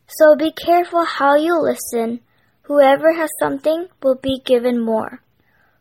So 0.08 0.34
be 0.36 0.52
careful 0.52 1.04
how 1.04 1.36
you 1.36 1.60
listen. 1.60 2.20
Whoever 2.62 3.12
has 3.12 3.28
something 3.38 3.88
will 4.02 4.16
be 4.16 4.40
given 4.44 4.80
more. 4.80 5.22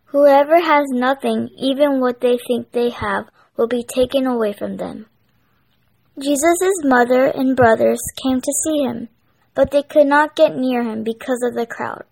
Whoever 0.07 0.59
has 0.59 0.85
nothing, 0.89 1.49
even 1.57 2.01
what 2.01 2.19
they 2.19 2.37
think 2.37 2.71
they 2.71 2.89
have, 2.89 3.29
will 3.55 3.67
be 3.67 3.83
taken 3.83 4.27
away 4.27 4.53
from 4.53 4.77
them. 4.77 5.05
Jesus' 6.19 6.83
mother 6.83 7.25
and 7.25 7.55
brothers 7.55 8.01
came 8.21 8.41
to 8.41 8.53
see 8.63 8.83
him, 8.83 9.09
but 9.53 9.71
they 9.71 9.83
could 9.83 10.07
not 10.07 10.35
get 10.35 10.55
near 10.55 10.83
him 10.83 11.03
because 11.03 11.41
of 11.47 11.55
the 11.55 11.65
crowd. 11.65 12.03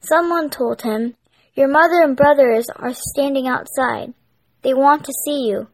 Someone 0.00 0.50
told 0.50 0.82
him, 0.82 1.14
Your 1.54 1.68
mother 1.68 2.02
and 2.02 2.16
brothers 2.16 2.66
are 2.76 2.92
standing 2.92 3.46
outside. 3.48 4.12
They 4.62 4.74
want 4.74 5.04
to 5.04 5.12
see 5.24 5.48
you. 5.48 5.68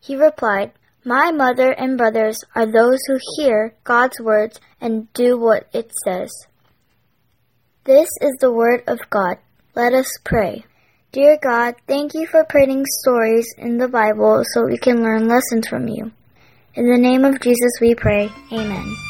He 0.00 0.16
replied, 0.16 0.72
my 1.04 1.30
mother 1.30 1.70
and 1.72 1.96
brothers 1.96 2.38
are 2.54 2.66
those 2.66 2.98
who 3.06 3.18
hear 3.36 3.74
God's 3.84 4.20
words 4.20 4.60
and 4.80 5.12
do 5.14 5.38
what 5.38 5.68
it 5.72 5.92
says. 6.04 6.30
This 7.84 8.08
is 8.20 8.36
the 8.40 8.52
word 8.52 8.82
of 8.86 8.98
God. 9.08 9.38
Let 9.74 9.94
us 9.94 10.10
pray. 10.24 10.64
Dear 11.12 11.38
God, 11.42 11.74
thank 11.88 12.14
you 12.14 12.26
for 12.26 12.44
putting 12.44 12.84
stories 13.02 13.46
in 13.58 13.78
the 13.78 13.88
Bible 13.88 14.42
so 14.52 14.66
we 14.66 14.78
can 14.78 15.02
learn 15.02 15.26
lessons 15.26 15.66
from 15.68 15.88
you. 15.88 16.12
In 16.74 16.88
the 16.88 16.98
name 16.98 17.24
of 17.24 17.40
Jesus 17.40 17.72
we 17.80 17.94
pray. 17.94 18.30
Amen. 18.52 19.09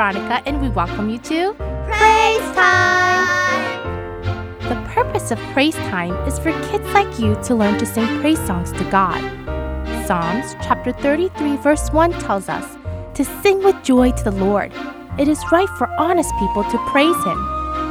Veronica, 0.00 0.42
and 0.46 0.62
we 0.62 0.70
welcome 0.70 1.10
you 1.10 1.18
to 1.18 1.52
Praise 1.52 2.56
time! 2.56 3.84
The 4.62 4.90
purpose 4.94 5.30
of 5.30 5.38
praise 5.52 5.74
time 5.74 6.14
is 6.26 6.38
for 6.38 6.52
kids 6.70 6.86
like 6.94 7.20
you 7.20 7.34
to 7.42 7.54
learn 7.54 7.78
to 7.78 7.84
sing 7.84 8.06
praise 8.22 8.38
songs 8.46 8.72
to 8.72 8.84
God. 8.84 9.20
Psalms 10.06 10.54
chapter 10.62 10.92
33, 10.92 11.58
verse 11.58 11.90
1 11.90 12.12
tells 12.12 12.48
us 12.48 12.78
to 13.12 13.26
sing 13.42 13.62
with 13.62 13.76
joy 13.82 14.10
to 14.12 14.24
the 14.24 14.30
Lord. 14.30 14.72
It 15.18 15.28
is 15.28 15.44
right 15.52 15.68
for 15.76 15.86
honest 15.98 16.32
people 16.38 16.64
to 16.64 16.78
praise 16.86 17.22
Him. 17.26 17.38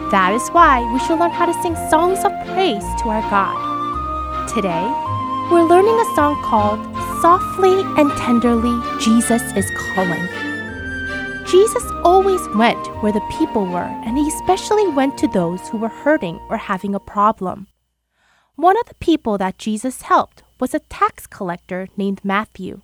That 0.09 0.31
is 0.33 0.49
why 0.49 0.91
we 0.91 0.97
should 1.01 1.19
learn 1.19 1.29
how 1.29 1.45
to 1.45 1.61
sing 1.61 1.75
songs 1.91 2.25
of 2.25 2.31
praise 2.47 2.81
to 3.03 3.09
our 3.09 3.21
God. 3.29 4.49
Today, 4.49 4.85
we're 5.51 5.61
learning 5.61 5.93
a 5.93 6.15
song 6.15 6.41
called 6.41 6.81
Softly 7.21 7.83
and 8.01 8.09
Tenderly 8.17 8.81
Jesus 8.99 9.43
is 9.55 9.69
Calling. 9.93 10.38
Jesus 11.49 11.83
always 12.03 12.47
went 12.49 12.77
where 13.01 13.11
the 13.11 13.25
people 13.31 13.65
were, 13.65 13.89
and 14.05 14.15
he 14.15 14.27
especially 14.27 14.87
went 14.87 15.17
to 15.17 15.27
those 15.27 15.67
who 15.67 15.79
were 15.79 15.89
hurting 15.89 16.39
or 16.47 16.57
having 16.57 16.93
a 16.93 16.99
problem. 16.99 17.65
One 18.55 18.79
of 18.79 18.85
the 18.85 18.93
people 18.95 19.39
that 19.39 19.57
Jesus 19.57 20.03
helped 20.03 20.43
was 20.59 20.75
a 20.75 20.85
tax 20.91 21.25
collector 21.25 21.87
named 21.97 22.21
Matthew. 22.23 22.81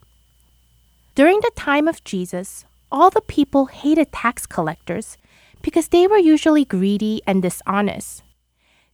During 1.14 1.42
the 1.42 1.52
time 1.56 1.88
of 1.88 2.04
Jesus, 2.04 2.66
all 2.92 3.12
the 3.12 3.22
people 3.22 3.68
hated 3.68 4.12
tax 4.12 4.48
collectors 4.48 5.20
because 5.62 5.90
they 5.90 6.08
were 6.08 6.18
usually 6.18 6.66
greedy 6.66 7.22
and 7.28 7.44
dishonest. 7.44 8.24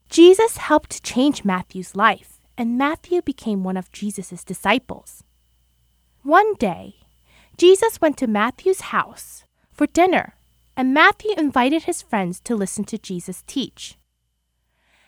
Jesus 0.10 0.58
helped 0.58 1.02
change 1.02 1.46
Matthew's 1.46 1.96
life, 1.96 2.42
and 2.58 2.78
Matthew 2.78 3.22
became 3.22 3.64
one 3.64 3.78
of 3.78 3.90
Jesus' 3.94 4.44
disciples. 4.44 5.24
One 6.24 6.56
day, 6.56 6.96
Jesus 7.56 8.02
went 8.02 8.18
to 8.18 8.28
Matthew's 8.28 8.82
house 8.92 9.46
for 9.72 9.88
dinner, 9.88 10.36
and 10.76 10.94
Matthew 10.94 11.32
invited 11.38 11.84
his 11.84 12.02
friends 12.02 12.40
to 12.42 12.56
listen 12.56 12.84
to 12.86 12.98
Jesus 12.98 13.44
teach. 13.48 13.98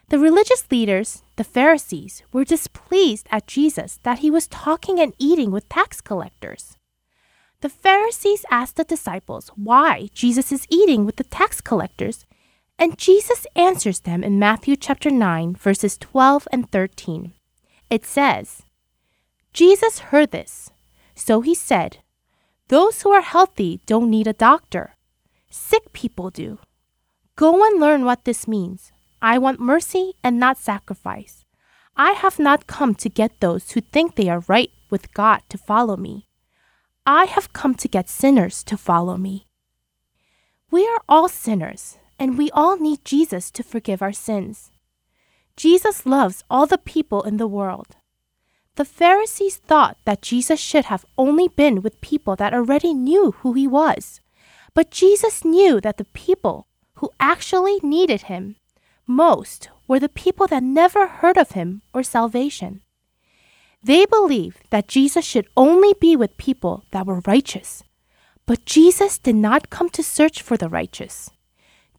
The 0.09 0.19
religious 0.19 0.69
leaders, 0.69 1.23
the 1.37 1.43
Pharisees, 1.43 2.23
were 2.31 2.43
displeased 2.43 3.27
at 3.31 3.47
Jesus 3.47 3.99
that 4.03 4.19
he 4.19 4.29
was 4.29 4.47
talking 4.47 4.99
and 4.99 5.13
eating 5.17 5.49
with 5.49 5.69
tax 5.69 6.01
collectors. 6.01 6.77
The 7.61 7.69
Pharisees 7.69 8.45
asked 8.51 8.75
the 8.75 8.83
disciples 8.83 9.49
why 9.55 10.09
Jesus 10.13 10.51
is 10.51 10.67
eating 10.69 11.05
with 11.05 11.15
the 11.15 11.23
tax 11.23 11.61
collectors, 11.61 12.25
and 12.77 12.97
Jesus 12.97 13.47
answers 13.55 14.01
them 14.01 14.23
in 14.23 14.37
Matthew 14.37 14.75
chapter 14.75 15.09
9 15.09 15.55
verses 15.55 15.97
12 15.97 16.47
and 16.51 16.69
13. 16.71 17.33
It 17.89 18.05
says, 18.05 18.63
Jesus 19.53 19.99
heard 20.11 20.31
this, 20.31 20.71
so 21.15 21.41
he 21.41 21.55
said, 21.55 21.99
Those 22.69 23.01
who 23.01 23.11
are 23.11 23.21
healthy 23.21 23.81
don't 23.85 24.09
need 24.09 24.27
a 24.27 24.33
doctor. 24.33 24.95
Sick 25.49 25.93
people 25.93 26.29
do. 26.29 26.59
Go 27.35 27.65
and 27.65 27.79
learn 27.79 28.05
what 28.05 28.25
this 28.25 28.47
means. 28.47 28.91
I 29.21 29.37
want 29.37 29.59
mercy 29.59 30.13
and 30.23 30.39
not 30.39 30.57
sacrifice. 30.57 31.45
I 31.95 32.11
have 32.11 32.39
not 32.39 32.67
come 32.67 32.95
to 32.95 33.09
get 33.09 33.39
those 33.39 33.71
who 33.71 33.81
think 33.81 34.15
they 34.15 34.29
are 34.29 34.43
right 34.47 34.71
with 34.89 35.13
God 35.13 35.41
to 35.49 35.57
follow 35.57 35.95
me. 35.95 36.27
I 37.05 37.25
have 37.25 37.53
come 37.53 37.75
to 37.75 37.87
get 37.87 38.09
sinners 38.09 38.63
to 38.63 38.77
follow 38.77 39.17
me. 39.17 39.47
We 40.71 40.87
are 40.87 41.01
all 41.07 41.29
sinners, 41.29 41.97
and 42.17 42.37
we 42.37 42.49
all 42.51 42.77
need 42.77 43.05
Jesus 43.05 43.51
to 43.51 43.63
forgive 43.63 44.01
our 44.01 44.13
sins. 44.13 44.71
Jesus 45.55 46.05
loves 46.05 46.43
all 46.49 46.65
the 46.65 46.77
people 46.77 47.21
in 47.23 47.37
the 47.37 47.47
world. 47.47 47.97
The 48.75 48.85
Pharisees 48.85 49.57
thought 49.57 49.97
that 50.05 50.23
Jesus 50.23 50.59
should 50.59 50.85
have 50.85 51.05
only 51.15 51.47
been 51.47 51.83
with 51.83 52.01
people 52.01 52.35
that 52.37 52.55
already 52.55 52.93
knew 52.93 53.31
who 53.39 53.53
he 53.53 53.67
was. 53.67 54.19
But 54.73 54.89
Jesus 54.89 55.45
knew 55.45 55.79
that 55.81 55.97
the 55.97 56.05
people 56.05 56.65
who 56.95 57.11
actually 57.19 57.79
needed 57.83 58.23
him 58.23 58.55
most 59.05 59.69
were 59.87 59.99
the 59.99 60.09
people 60.09 60.47
that 60.47 60.63
never 60.63 61.05
heard 61.07 61.37
of 61.37 61.51
him 61.51 61.83
or 61.93 62.01
salvation. 62.01 62.81
They 63.83 64.05
believed 64.05 64.63
that 64.71 64.87
Jesus 64.87 65.25
should 65.25 65.47
only 65.55 65.93
be 65.99 66.15
with 66.15 66.37
people 66.37 66.85
that 66.91 67.05
were 67.05 67.21
righteous. 67.27 67.83
But 68.47 68.65
Jesus 68.65 69.19
did 69.19 69.35
not 69.35 69.69
come 69.69 69.89
to 69.89 70.01
search 70.01 70.41
for 70.41 70.57
the 70.57 70.69
righteous. 70.69 71.29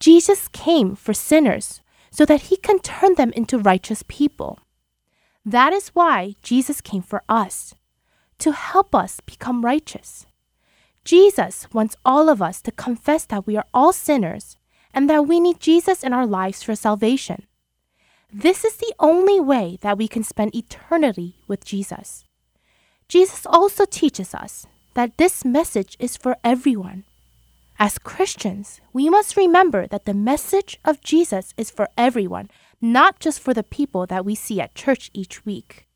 Jesus 0.00 0.48
came 0.48 0.96
for 0.96 1.14
sinners 1.14 1.82
so 2.10 2.24
that 2.24 2.42
he 2.42 2.56
can 2.56 2.80
turn 2.80 3.14
them 3.14 3.32
into 3.32 3.58
righteous 3.58 4.02
people. 4.08 4.58
That 5.44 5.72
is 5.72 5.88
why 5.88 6.34
Jesus 6.42 6.80
came 6.80 7.02
for 7.02 7.22
us, 7.28 7.74
to 8.38 8.52
help 8.52 8.94
us 8.94 9.20
become 9.20 9.64
righteous. 9.64 10.26
Jesus 11.04 11.68
wants 11.72 11.96
all 12.04 12.30
of 12.30 12.40
us 12.40 12.62
to 12.62 12.72
confess 12.72 13.26
that 13.26 13.46
we 13.46 13.56
are 13.56 13.66
all 13.74 13.92
sinners 13.92 14.56
and 14.94 15.10
that 15.10 15.26
we 15.26 15.40
need 15.40 15.60
Jesus 15.60 16.02
in 16.02 16.12
our 16.14 16.26
lives 16.26 16.62
for 16.62 16.74
salvation. 16.74 17.46
This 18.32 18.64
is 18.64 18.76
the 18.76 18.94
only 18.98 19.38
way 19.38 19.78
that 19.82 19.98
we 19.98 20.08
can 20.08 20.24
spend 20.24 20.54
eternity 20.54 21.36
with 21.46 21.64
Jesus. 21.64 22.24
Jesus 23.06 23.44
also 23.44 23.84
teaches 23.84 24.34
us 24.34 24.66
that 24.94 25.18
this 25.18 25.44
message 25.44 25.96
is 25.98 26.16
for 26.16 26.36
everyone. 26.42 27.04
As 27.78 27.98
Christians, 27.98 28.80
we 28.92 29.10
must 29.10 29.36
remember 29.36 29.86
that 29.88 30.04
the 30.04 30.14
message 30.14 30.78
of 30.84 31.02
Jesus 31.02 31.52
is 31.56 31.70
for 31.70 31.88
everyone, 31.98 32.48
not 32.84 33.18
just 33.18 33.40
for 33.40 33.54
the 33.54 33.62
people 33.62 34.04
that 34.04 34.26
we 34.26 34.34
see 34.34 34.60
at 34.60 34.74
church 34.74 35.10
each 35.14 35.46
week. 35.46 35.88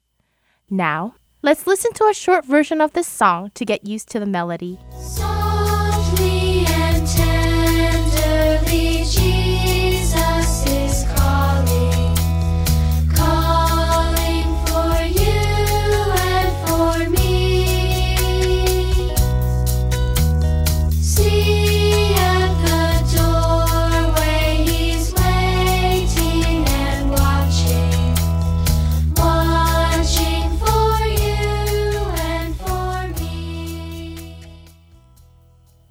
Now, 0.70 1.16
let's 1.42 1.66
listen 1.66 1.92
to 1.92 2.05
a 2.05 2.14
short 2.14 2.46
version 2.46 2.81
of 2.81 2.94
this 2.94 3.07
song 3.07 3.51
to 3.57 3.66
get 3.66 3.87
used 3.87 4.09
to 4.11 4.18
the 4.18 4.24
melody. 4.24 4.79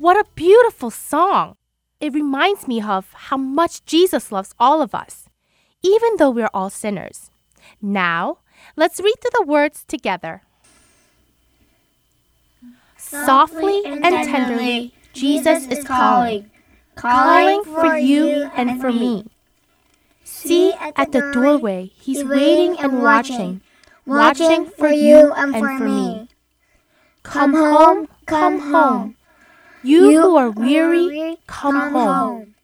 What 0.07 0.15
a 0.15 0.31
beautiful 0.35 0.89
song! 0.89 1.57
It 1.99 2.13
reminds 2.13 2.65
me 2.65 2.81
of 2.81 3.11
how 3.27 3.35
much 3.35 3.83
Jesus 3.83 4.31
loves 4.31 4.55
all 4.57 4.81
of 4.81 4.95
us, 4.95 5.27
even 5.83 6.15
though 6.15 6.29
we're 6.29 6.49
all 6.53 6.69
sinners. 6.69 7.29
Now, 7.81 8.37
let's 8.77 9.01
read 9.01 9.15
through 9.19 9.35
the 9.37 9.45
words 9.45 9.83
together. 9.83 10.43
Softly 12.95 13.83
and 13.83 14.01
tenderly, 14.01 14.93
Jesus 15.11 15.67
is 15.67 15.83
calling, 15.83 16.51
calling 16.95 17.65
for 17.65 17.97
you 17.97 18.49
and 18.55 18.79
for 18.79 18.93
me. 18.93 19.25
See 20.23 20.71
at 20.95 21.11
the 21.11 21.31
doorway, 21.33 21.91
He's 21.99 22.23
waiting 22.23 22.79
and 22.79 23.03
watching, 23.03 23.59
watching 24.05 24.67
for 24.67 24.87
you 24.87 25.33
and 25.33 25.53
for 25.53 25.77
me. 25.79 26.29
Come 27.23 27.53
home, 27.53 28.07
come 28.25 28.71
home. 28.71 29.16
You 29.87 30.21
who 30.21 30.35
are 30.35 30.49
weary, 30.49 31.37
come 31.47 31.93
home. 31.93 32.55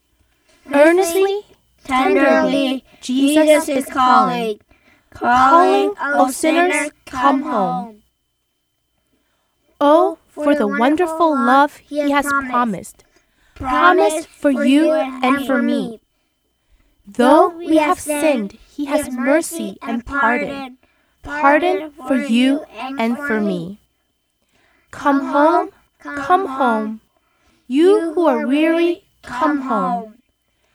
Earnestly, 0.69 1.41
tenderly, 1.86 2.83
Jesus 2.99 3.69
is 3.69 3.86
calling, 3.86 4.59
calling, 5.09 5.89
O 5.89 5.95
oh 6.01 6.31
sinners, 6.31 6.91
come 7.05 7.43
home. 7.43 8.03
Oh, 9.79 10.17
for 10.27 10.53
the 10.53 10.67
wonderful 10.67 11.31
love 11.31 11.77
He 11.77 12.12
has 12.12 12.25
promised, 12.25 13.05
promised. 13.55 14.27
For 14.27 14.51
you 14.51 14.91
and 14.91 15.45
for 15.45 15.62
me. 15.62 16.01
Though 17.07 17.49
we 17.49 17.77
have 17.77 18.01
sinned, 18.01 18.57
He 18.69 18.86
has 18.86 19.09
mercy 19.09 19.77
and 19.81 20.05
pardon, 20.05 20.77
pardon. 21.21 21.91
For 22.05 22.17
you 22.17 22.65
and 22.75 23.15
for 23.15 23.39
me. 23.39 23.79
Come 24.91 25.23
home, 25.25 25.69
come 25.99 26.47
home. 26.47 26.99
You 27.67 28.13
who 28.13 28.28
are 28.28 28.45
weary, 28.45 29.04
come 29.21 29.62
home. 29.62 30.15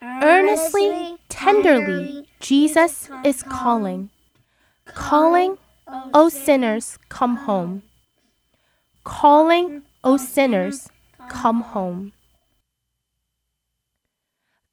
Earnestly, 0.03 1.19
tenderly, 1.29 2.29
Jesus 2.41 3.11
is 3.25 3.43
calling. 3.43 4.11
Calling, 4.87 5.59
O 6.15 6.29
sinners, 6.29 6.99
come 7.09 7.37
home. 7.37 7.83
Calling, 9.05 9.83
O 10.03 10.17
sinners, 10.17 10.89
come 11.29 11.61
home. 11.61 12.13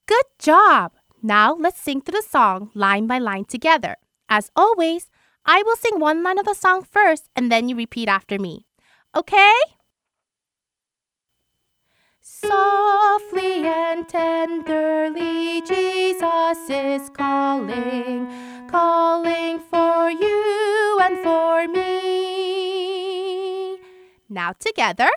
Good 0.07 0.25
job! 0.39 0.93
Now 1.21 1.55
let's 1.55 1.81
sing 1.81 2.01
through 2.01 2.21
the 2.21 2.27
song 2.27 2.69
line 2.73 3.07
by 3.07 3.17
line 3.17 3.45
together. 3.45 3.97
As 4.29 4.51
always, 4.55 5.09
I 5.45 5.63
will 5.63 5.75
sing 5.75 5.99
one 5.99 6.23
line 6.23 6.39
of 6.39 6.45
the 6.45 6.53
song 6.53 6.83
first 6.83 7.29
and 7.35 7.51
then 7.51 7.67
you 7.67 7.75
repeat 7.75 8.07
after 8.07 8.39
me. 8.39 8.65
Okay? 9.15 9.53
Softly 12.47 13.65
and 13.65 14.07
tenderly, 14.07 15.61
Jesus 15.61 16.69
is 16.69 17.09
calling, 17.09 18.27
calling 18.69 19.59
for 19.59 20.09
you 20.11 20.99
and 21.01 21.17
for 21.23 21.67
me. 21.67 21.95
Now 24.29 24.53
together. 24.59 25.09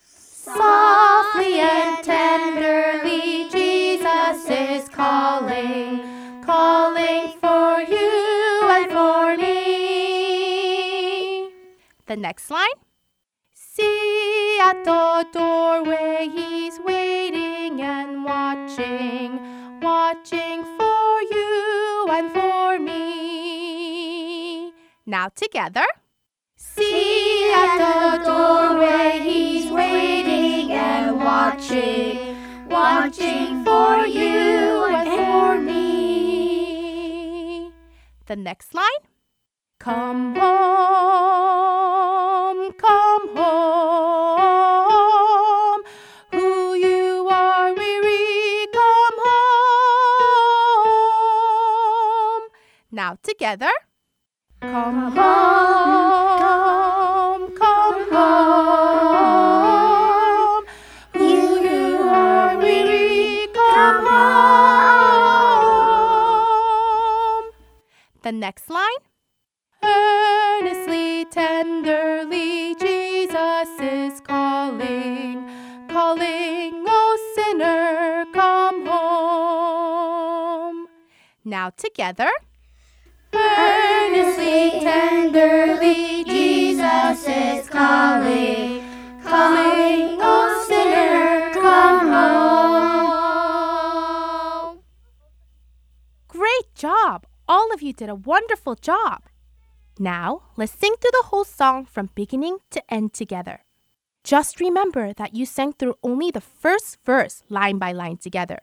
Softly 0.00 1.60
and 1.60 2.04
tenderly, 2.04 3.48
Jesus 3.50 4.48
is 4.48 4.88
calling, 4.88 6.02
calling 6.44 7.32
for 7.40 7.80
you 7.82 8.60
and 8.62 8.90
for 8.90 9.36
me. 9.36 9.48
The 12.06 12.16
next 12.16 12.50
line. 12.50 12.87
At 14.60 14.84
the 14.84 15.24
doorway, 15.32 16.28
he's 16.30 16.78
waiting 16.80 17.80
and 17.80 18.24
watching, 18.24 19.40
watching 19.80 20.64
for 20.76 21.22
you 21.22 22.06
and 22.10 22.30
for 22.32 22.78
me. 22.78 24.72
Now 25.06 25.28
together. 25.28 25.86
See 26.56 27.50
at 27.54 27.78
the 27.78 28.18
doorway, 28.24 29.20
he's 29.22 29.70
waiting 29.70 30.72
and 30.72 31.16
watching, 31.16 32.36
watching 32.68 33.64
for 33.64 34.06
you 34.06 34.84
and 34.92 35.08
for 35.08 35.56
me. 35.58 37.72
The 38.26 38.36
next 38.36 38.74
line. 38.74 39.06
Come 39.78 40.34
home, 40.34 40.42
come 42.72 43.36
home. 43.36 43.87
Now 53.08 53.16
together. 53.22 53.70
Come 54.60 55.16
home, 55.16 55.20
come 57.56 58.12
home. 58.12 59.44
Who 61.14 61.60
you 61.64 62.02
are 62.02 62.58
weary, 62.58 63.48
come 63.54 64.06
home. 64.06 64.18
The 68.20 68.32
next 68.32 68.68
line. 68.68 69.00
Earnestly, 69.82 71.24
tenderly, 71.30 72.74
Jesus 72.74 73.70
is 73.80 74.20
calling, 74.20 75.48
calling, 75.88 76.84
O 76.86 77.16
sinner, 77.34 78.26
come 78.34 78.84
home. 78.84 80.88
Now 81.42 81.70
together. 81.70 82.28
Tenderly, 84.48 86.24
Jesus 86.24 87.28
is 87.28 87.68
calling, 87.68 88.80
calling, 89.22 90.16
O 90.22 90.64
sinner, 90.66 91.52
come 91.52 92.08
home. 92.08 93.10
Great 96.28 96.74
job! 96.74 97.26
All 97.46 97.70
of 97.74 97.82
you 97.82 97.92
did 97.92 98.08
a 98.08 98.14
wonderful 98.14 98.74
job. 98.74 99.24
Now, 99.98 100.44
let's 100.56 100.72
sing 100.72 100.94
through 100.98 101.10
the 101.12 101.26
whole 101.26 101.44
song 101.44 101.84
from 101.84 102.08
beginning 102.14 102.56
to 102.70 102.82
end 102.88 103.12
together. 103.12 103.66
Just 104.24 104.60
remember 104.60 105.12
that 105.12 105.34
you 105.34 105.44
sang 105.44 105.74
through 105.74 105.96
only 106.02 106.30
the 106.30 106.40
first 106.40 106.96
verse 107.04 107.42
line 107.50 107.76
by 107.76 107.92
line 107.92 108.16
together. 108.16 108.60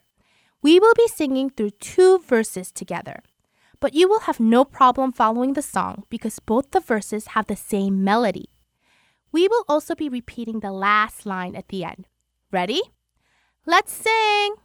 We 0.64 0.80
will 0.80 0.96
be 0.96 1.08
singing 1.08 1.52
through 1.52 1.74
two 1.80 2.18
verses 2.18 2.72
together. 2.72 3.22
But 3.80 3.94
you 3.94 4.08
will 4.08 4.22
have 4.22 4.40
no 4.40 4.66
problem 4.66 5.12
following 5.12 5.54
the 5.54 5.62
song 5.62 6.04
because 6.10 6.40
both 6.40 6.72
the 6.72 6.80
verses 6.80 7.28
have 7.28 7.48
the 7.48 7.56
same 7.56 8.04
melody. 8.04 8.50
We 9.32 9.48
will 9.48 9.66
also 9.68 9.96
be 9.96 10.10
repeating 10.10 10.60
the 10.60 10.72
last 10.72 11.26
line 11.26 11.56
at 11.56 11.68
the 11.68 11.84
end. 11.84 12.08
Ready? 12.52 12.82
Let's 13.66 13.92
sing! 13.92 14.56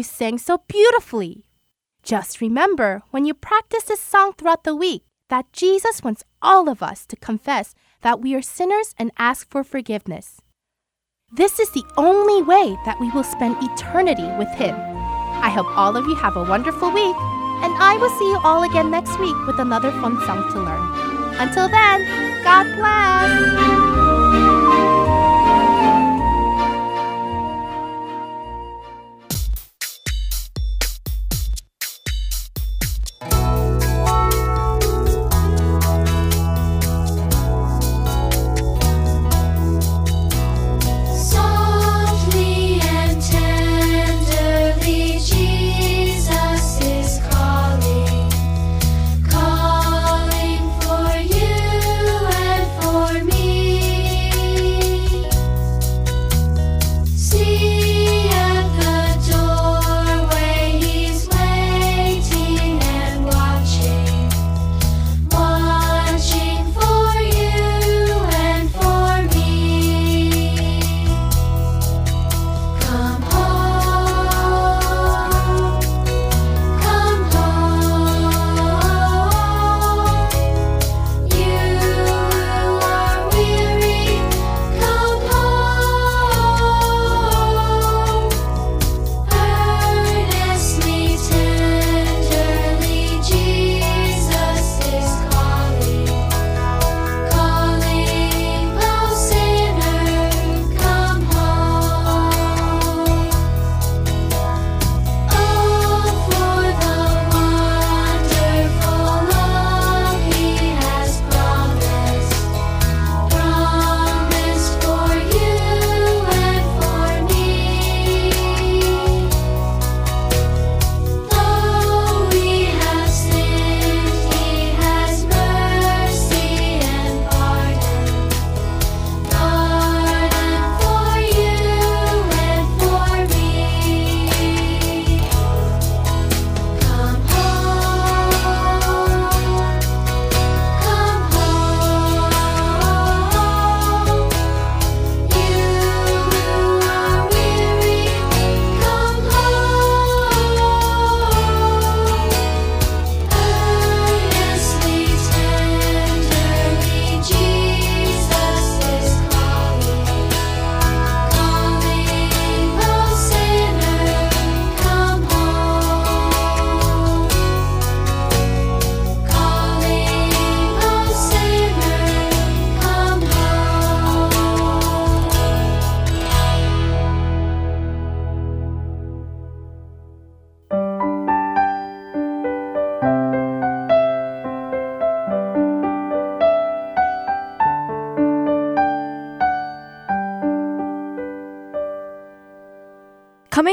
You 0.00 0.04
sang 0.04 0.38
so 0.38 0.62
beautifully. 0.66 1.44
Just 2.02 2.40
remember 2.40 3.02
when 3.10 3.26
you 3.26 3.34
practice 3.34 3.84
this 3.84 4.00
song 4.00 4.32
throughout 4.32 4.64
the 4.64 4.74
week 4.74 5.02
that 5.28 5.52
Jesus 5.52 6.02
wants 6.02 6.24
all 6.40 6.70
of 6.70 6.82
us 6.82 7.04
to 7.04 7.16
confess 7.16 7.74
that 8.00 8.18
we 8.18 8.34
are 8.34 8.40
sinners 8.40 8.94
and 8.98 9.10
ask 9.18 9.50
for 9.50 9.62
forgiveness. 9.62 10.40
This 11.30 11.60
is 11.60 11.70
the 11.72 11.84
only 11.98 12.40
way 12.42 12.78
that 12.86 12.98
we 12.98 13.10
will 13.10 13.24
spend 13.24 13.60
eternity 13.60 14.28
with 14.38 14.48
Him. 14.56 14.74
I 15.44 15.50
hope 15.50 15.68
all 15.76 15.94
of 15.94 16.06
you 16.06 16.14
have 16.14 16.36
a 16.38 16.48
wonderful 16.48 16.90
week, 16.90 17.16
and 17.60 17.76
I 17.76 17.98
will 18.00 18.14
see 18.18 18.28
you 18.32 18.40
all 18.42 18.62
again 18.64 18.90
next 18.90 19.20
week 19.20 19.36
with 19.46 19.60
another 19.60 19.92
fun 20.00 20.16
song 20.24 20.50
to 20.52 20.60
learn. 20.64 20.84
Until 21.44 21.68
then, 21.68 21.98
God 22.42 22.64
bless! 22.80 23.99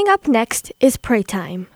Coming 0.08 0.22
up 0.22 0.28
next 0.30 0.72
is 0.80 0.96
pray 0.96 1.22
time. 1.22 1.68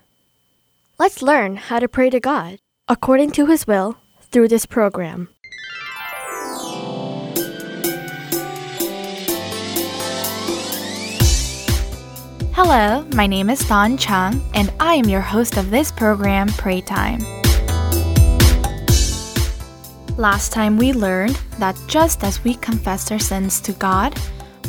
Let's 0.97 1.21
learn 1.21 1.57
how 1.57 1.79
to 1.79 1.89
pray 1.89 2.09
to 2.09 2.21
God 2.21 2.59
according 2.88 3.32
to 3.32 3.47
His 3.47 3.67
will 3.67 3.97
through 4.21 4.47
this 4.47 4.65
program. 4.65 5.27
Hello, 12.53 13.05
my 13.13 13.27
name 13.27 13.49
is 13.49 13.67
Don 13.67 13.97
Chung, 13.97 14.41
and 14.53 14.71
I 14.79 14.93
am 14.93 15.09
your 15.09 15.19
host 15.19 15.57
of 15.57 15.69
this 15.69 15.91
program, 15.91 16.47
Pray 16.47 16.79
Time. 16.79 17.19
Last 20.15 20.53
time 20.53 20.77
we 20.77 20.93
learned 20.93 21.38
that 21.59 21.77
just 21.88 22.23
as 22.23 22.41
we 22.45 22.53
confess 22.53 23.11
our 23.11 23.19
sins 23.19 23.59
to 23.59 23.73
God, 23.73 24.17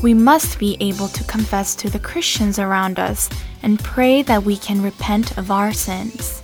we 0.02 0.12
must 0.12 0.58
be 0.58 0.76
able 0.80 1.08
to 1.08 1.24
confess 1.24 1.74
to 1.76 1.88
the 1.88 1.98
Christians 1.98 2.58
around 2.58 2.98
us 2.98 3.30
and 3.62 3.78
pray 3.78 4.22
that 4.22 4.42
we 4.42 4.56
can 4.56 4.82
repent 4.82 5.38
of 5.38 5.50
our 5.50 5.72
sins. 5.72 6.42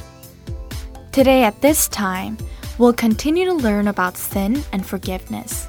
Today, 1.11 1.43
at 1.43 1.61
this 1.61 1.89
time, 1.89 2.39
we'll 2.79 2.93
continue 2.93 3.45
to 3.47 3.53
learn 3.53 3.89
about 3.89 4.17
sin 4.17 4.63
and 4.73 4.87
forgiveness. 4.87 5.67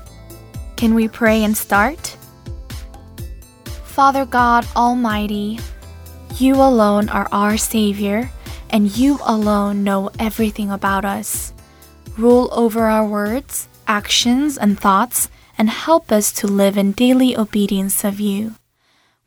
Can 0.76 0.94
we 0.94 1.08
pray 1.08 1.44
and 1.44 1.58
start? 1.58 2.16
Father 3.84 4.26
God 4.26 4.68
Almighty, 4.76 5.60
you 6.38 6.56
alone 6.56 7.10
are 7.10 7.28
our 7.32 7.58
Savior, 7.58 8.30
and 8.70 8.96
you 8.96 9.20
alone 9.26 9.84
know 9.84 10.12
everything 10.20 10.70
about 10.70 11.04
us. 11.04 11.54
Rule 12.18 12.50
over 12.52 12.86
our 12.86 13.06
words, 13.06 13.68
actions, 13.88 14.58
and 14.58 14.80
thoughts, 14.80 15.30
and 15.60 15.70
help 15.70 16.10
us 16.10 16.32
to 16.32 16.48
live 16.48 16.78
in 16.78 16.94
daily 16.94 17.38
obedience 17.38 18.06
of 18.06 18.20
you. 18.20 18.56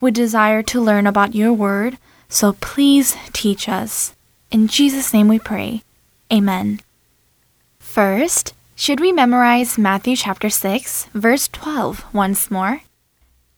We 0.00 0.10
desire 0.10 0.62
to 0.64 0.80
learn 0.80 1.06
about 1.06 1.34
your 1.34 1.52
word, 1.52 1.98
so 2.30 2.54
please 2.54 3.14
teach 3.34 3.68
us. 3.68 4.14
In 4.50 4.66
Jesus' 4.66 5.12
name 5.12 5.28
we 5.28 5.38
pray. 5.38 5.82
Amen. 6.32 6.80
First, 7.78 8.54
should 8.74 8.98
we 8.98 9.12
memorize 9.12 9.76
Matthew 9.76 10.16
chapter 10.16 10.48
6, 10.48 11.08
verse 11.12 11.48
12 11.48 12.02
once 12.14 12.50
more? 12.50 12.80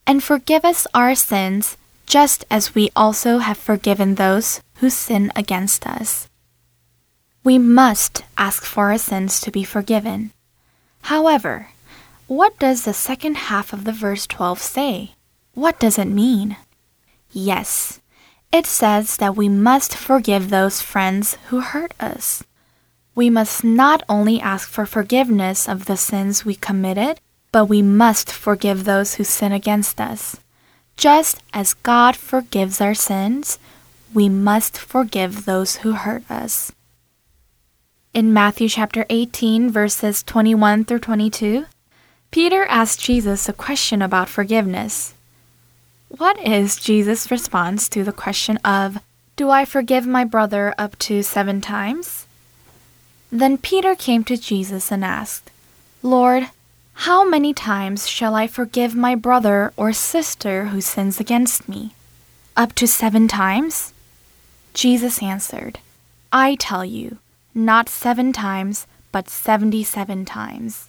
And 0.06 0.22
forgive 0.22 0.64
us 0.64 0.88
our 0.92 1.14
sins, 1.14 1.76
just 2.06 2.44
as 2.50 2.74
we 2.74 2.90
also 2.96 3.38
have 3.38 3.56
forgiven 3.56 4.16
those 4.16 4.60
who 4.76 4.90
sin 4.90 5.32
against 5.36 5.86
us. 5.86 6.28
We 7.44 7.58
must 7.58 8.24
ask 8.36 8.64
for 8.64 8.90
our 8.90 8.98
sins 8.98 9.40
to 9.42 9.52
be 9.52 9.62
forgiven. 9.62 10.32
However, 11.02 11.68
what 12.26 12.58
does 12.58 12.84
the 12.84 12.94
second 12.94 13.36
half 13.36 13.72
of 13.72 13.84
the 13.84 13.92
verse 13.92 14.26
12 14.26 14.58
say? 14.58 15.12
What 15.52 15.78
does 15.78 15.98
it 15.98 16.06
mean? 16.06 16.56
Yes, 17.30 18.00
it 18.52 18.66
says 18.66 19.16
that 19.18 19.36
we 19.36 19.48
must 19.48 19.96
forgive 19.96 20.48
those 20.48 20.80
friends 20.80 21.36
who 21.48 21.60
hurt 21.60 21.92
us. 22.00 22.42
We 23.14 23.30
must 23.30 23.62
not 23.62 24.02
only 24.08 24.40
ask 24.40 24.68
for 24.68 24.86
forgiveness 24.86 25.68
of 25.68 25.84
the 25.84 25.96
sins 25.96 26.44
we 26.44 26.54
committed, 26.54 27.20
but 27.52 27.66
we 27.66 27.82
must 27.82 28.32
forgive 28.32 28.84
those 28.84 29.14
who 29.14 29.24
sin 29.24 29.52
against 29.52 30.00
us. 30.00 30.36
Just 30.96 31.42
as 31.52 31.74
God 31.74 32.16
forgives 32.16 32.80
our 32.80 32.94
sins, 32.94 33.58
we 34.12 34.28
must 34.28 34.78
forgive 34.78 35.44
those 35.44 35.76
who 35.76 35.92
hurt 35.92 36.28
us. 36.30 36.72
In 38.12 38.32
Matthew 38.32 38.68
chapter 38.68 39.04
18, 39.10 39.70
verses 39.70 40.22
21 40.22 40.84
through 40.84 41.00
22, 41.00 41.66
Peter 42.34 42.64
asked 42.64 43.00
Jesus 43.00 43.48
a 43.48 43.52
question 43.52 44.02
about 44.02 44.28
forgiveness. 44.28 45.14
What 46.08 46.36
is 46.44 46.74
Jesus' 46.74 47.30
response 47.30 47.88
to 47.90 48.02
the 48.02 48.10
question 48.10 48.56
of, 48.64 48.98
Do 49.36 49.50
I 49.50 49.64
forgive 49.64 50.04
my 50.04 50.24
brother 50.24 50.74
up 50.76 50.98
to 51.06 51.22
seven 51.22 51.60
times? 51.60 52.26
Then 53.30 53.56
Peter 53.56 53.94
came 53.94 54.24
to 54.24 54.36
Jesus 54.36 54.90
and 54.90 55.04
asked, 55.04 55.52
Lord, 56.02 56.48
how 57.06 57.22
many 57.24 57.54
times 57.54 58.08
shall 58.08 58.34
I 58.34 58.48
forgive 58.48 58.96
my 58.96 59.14
brother 59.14 59.72
or 59.76 59.92
sister 59.92 60.64
who 60.66 60.80
sins 60.80 61.20
against 61.20 61.68
me? 61.68 61.94
Up 62.56 62.72
to 62.72 62.88
seven 62.88 63.28
times? 63.28 63.92
Jesus 64.72 65.22
answered, 65.22 65.78
I 66.32 66.56
tell 66.56 66.84
you, 66.84 67.18
not 67.54 67.88
seven 67.88 68.32
times, 68.32 68.88
but 69.12 69.28
seventy 69.28 69.84
seven 69.84 70.24
times. 70.24 70.88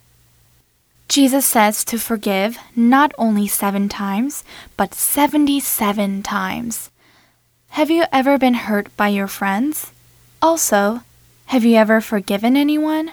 Jesus 1.08 1.46
says 1.46 1.84
to 1.86 1.98
forgive 1.98 2.58
not 2.76 3.12
only 3.18 3.48
seven 3.48 3.88
times, 3.90 4.44
but 4.76 4.94
77 4.94 6.24
times. 6.24 6.90
Have 7.70 7.92
you 7.92 8.06
ever 8.12 8.38
been 8.38 8.54
hurt 8.54 8.96
by 8.98 9.10
your 9.10 9.28
friends? 9.28 9.92
Also, 10.42 11.02
have 11.48 11.64
you 11.64 11.76
ever 11.76 12.02
forgiven 12.02 12.58
anyone? 12.58 13.12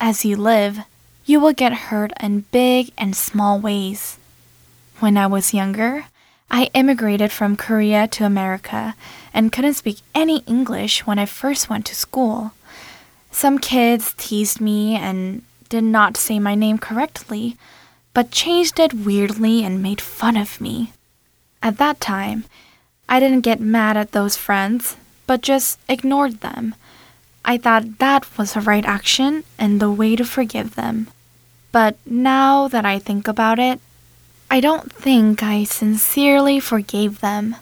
As 0.00 0.24
you 0.24 0.36
live, 0.36 0.80
you 1.24 1.40
will 1.40 1.52
get 1.52 1.88
hurt 1.88 2.12
in 2.20 2.44
big 2.52 2.90
and 2.98 3.16
small 3.16 3.58
ways. 3.58 4.18
When 4.98 5.16
I 5.16 5.26
was 5.26 5.54
younger, 5.54 6.06
I 6.50 6.70
immigrated 6.74 7.30
from 7.30 7.56
Korea 7.56 8.08
to 8.08 8.24
America 8.24 8.94
and 9.32 9.52
couldn't 9.52 9.74
speak 9.74 9.98
any 10.14 10.38
English 10.40 11.06
when 11.06 11.18
I 11.18 11.26
first 11.26 11.70
went 11.70 11.86
to 11.86 11.94
school. 11.94 12.52
Some 13.30 13.58
kids 13.58 14.14
teased 14.18 14.60
me 14.60 14.96
and 14.96 15.42
did 15.70 15.84
not 15.84 16.18
say 16.18 16.38
my 16.38 16.54
name 16.54 16.76
correctly, 16.76 17.56
but 18.12 18.30
changed 18.30 18.78
it 18.78 18.92
weirdly 18.92 19.64
and 19.64 19.82
made 19.82 20.00
fun 20.02 20.36
of 20.36 20.60
me. 20.60 20.92
At 21.62 21.78
that 21.78 22.00
time, 22.00 22.44
I 23.08 23.18
didn't 23.18 23.40
get 23.40 23.60
mad 23.60 23.96
at 23.96 24.12
those 24.12 24.36
friends, 24.36 24.96
but 25.26 25.40
just 25.40 25.78
ignored 25.88 26.40
them. 26.40 26.74
I 27.44 27.56
thought 27.56 27.98
that 27.98 28.36
was 28.36 28.52
the 28.52 28.60
right 28.60 28.84
action 28.84 29.44
and 29.58 29.80
the 29.80 29.90
way 29.90 30.16
to 30.16 30.24
forgive 30.24 30.74
them. 30.74 31.06
But 31.72 31.96
now 32.04 32.68
that 32.68 32.84
I 32.84 32.98
think 32.98 33.28
about 33.28 33.58
it, 33.58 33.80
I 34.50 34.60
don't 34.60 34.92
think 34.92 35.42
I 35.42 35.64
sincerely 35.64 36.58
forgave 36.58 37.20
them. 37.20 37.56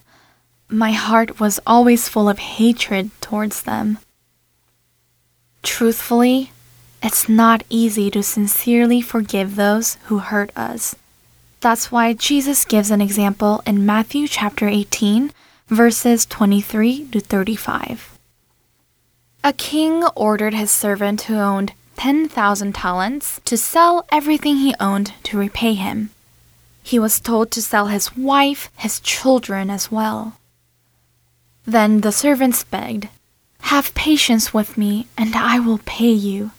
My 0.68 0.92
heart 0.92 1.38
was 1.38 1.60
always 1.66 2.08
full 2.08 2.28
of 2.28 2.38
hatred 2.38 3.10
towards 3.20 3.62
them. 3.62 3.98
Truthfully, 5.62 6.52
it's 7.02 7.28
not 7.28 7.64
easy 7.68 8.10
to 8.10 8.22
sincerely 8.22 9.00
forgive 9.00 9.56
those 9.56 9.94
who 10.04 10.18
hurt 10.18 10.50
us. 10.56 10.94
That's 11.60 11.90
why 11.90 12.12
Jesus 12.12 12.64
gives 12.64 12.90
an 12.90 13.00
example 13.00 13.62
in 13.66 13.86
Matthew 13.86 14.28
chapter 14.28 14.68
18, 14.68 15.32
verses 15.68 16.26
23 16.26 17.08
to 17.08 17.20
35. 17.20 18.18
A 19.44 19.52
king 19.52 20.04
ordered 20.16 20.54
his 20.54 20.70
servant 20.70 21.22
who 21.22 21.36
owned 21.36 21.72
10,000 21.96 22.74
talents 22.74 23.40
to 23.44 23.56
sell 23.56 24.06
everything 24.10 24.56
he 24.56 24.74
owned 24.78 25.14
to 25.24 25.38
repay 25.38 25.74
him. 25.74 26.10
He 26.82 26.98
was 26.98 27.20
told 27.20 27.50
to 27.50 27.62
sell 27.62 27.86
his 27.86 28.16
wife, 28.16 28.70
his 28.76 29.00
children 29.00 29.68
as 29.68 29.90
well. 29.90 30.34
Then 31.66 32.00
the 32.00 32.12
servants 32.12 32.64
begged, 32.64 33.08
Have 33.62 33.94
patience 33.94 34.54
with 34.54 34.78
me, 34.78 35.06
and 35.16 35.36
I 35.36 35.58
will 35.58 35.80
pay 35.84 36.12
you. 36.12 36.52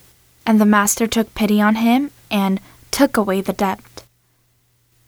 And 0.49 0.59
the 0.59 0.65
master 0.65 1.05
took 1.05 1.35
pity 1.35 1.61
on 1.61 1.75
him 1.75 2.09
and 2.31 2.59
took 2.89 3.17
away 3.17 3.39
the 3.39 3.53
debt. 3.53 4.03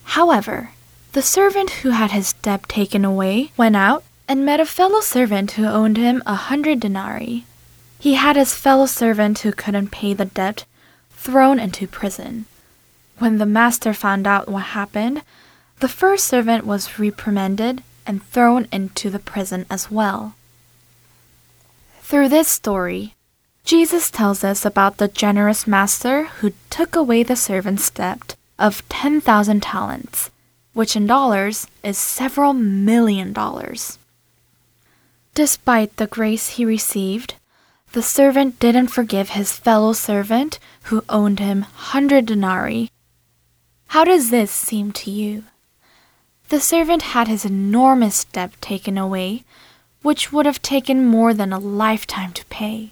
However, 0.04 0.70
the 1.14 1.20
servant 1.20 1.82
who 1.82 1.90
had 1.90 2.12
his 2.12 2.34
debt 2.34 2.68
taken 2.68 3.04
away 3.04 3.50
went 3.56 3.74
out 3.74 4.04
and 4.28 4.46
met 4.46 4.60
a 4.60 4.64
fellow 4.64 5.00
servant 5.00 5.50
who 5.50 5.66
owed 5.66 5.96
him 5.96 6.22
a 6.26 6.36
hundred 6.36 6.78
denarii. 6.78 7.44
He 7.98 8.14
had 8.14 8.36
his 8.36 8.54
fellow 8.54 8.86
servant 8.86 9.40
who 9.40 9.50
couldn't 9.50 9.90
pay 9.90 10.14
the 10.14 10.26
debt 10.26 10.64
thrown 11.10 11.58
into 11.58 11.88
prison. 11.88 12.46
When 13.18 13.38
the 13.38 13.44
master 13.44 13.92
found 13.92 14.28
out 14.28 14.48
what 14.48 14.78
happened, 14.78 15.22
the 15.80 15.88
first 15.88 16.28
servant 16.28 16.64
was 16.64 17.00
reprimanded 17.00 17.82
and 18.06 18.22
thrown 18.22 18.68
into 18.70 19.10
the 19.10 19.18
prison 19.18 19.66
as 19.68 19.90
well. 19.90 20.36
Through 22.00 22.28
this 22.28 22.46
story, 22.46 23.16
Jesus 23.64 24.10
tells 24.10 24.42
us 24.42 24.64
about 24.64 24.96
the 24.96 25.08
generous 25.08 25.66
master 25.66 26.24
who 26.24 26.52
took 26.68 26.96
away 26.96 27.22
the 27.22 27.36
servant's 27.36 27.90
debt 27.90 28.34
of 28.58 28.86
10,000 28.88 29.62
talents, 29.62 30.30
which 30.72 30.96
in 30.96 31.06
dollars 31.06 31.66
is 31.82 31.96
several 31.96 32.52
million 32.52 33.32
dollars. 33.32 33.98
Despite 35.34 35.96
the 35.96 36.06
grace 36.06 36.50
he 36.50 36.64
received, 36.64 37.34
the 37.92 38.02
servant 38.02 38.58
didn't 38.58 38.88
forgive 38.88 39.30
his 39.30 39.52
fellow 39.52 39.92
servant 39.92 40.58
who 40.84 41.04
owed 41.08 41.38
him 41.38 41.62
100 41.62 42.26
denarii. 42.26 42.90
How 43.88 44.04
does 44.04 44.30
this 44.30 44.50
seem 44.50 44.92
to 44.92 45.10
you? 45.10 45.44
The 46.48 46.60
servant 46.60 47.02
had 47.02 47.28
his 47.28 47.44
enormous 47.44 48.24
debt 48.24 48.52
taken 48.60 48.98
away, 48.98 49.44
which 50.02 50.32
would 50.32 50.46
have 50.46 50.60
taken 50.60 51.06
more 51.06 51.32
than 51.32 51.52
a 51.52 51.58
lifetime 51.58 52.32
to 52.32 52.44
pay. 52.46 52.90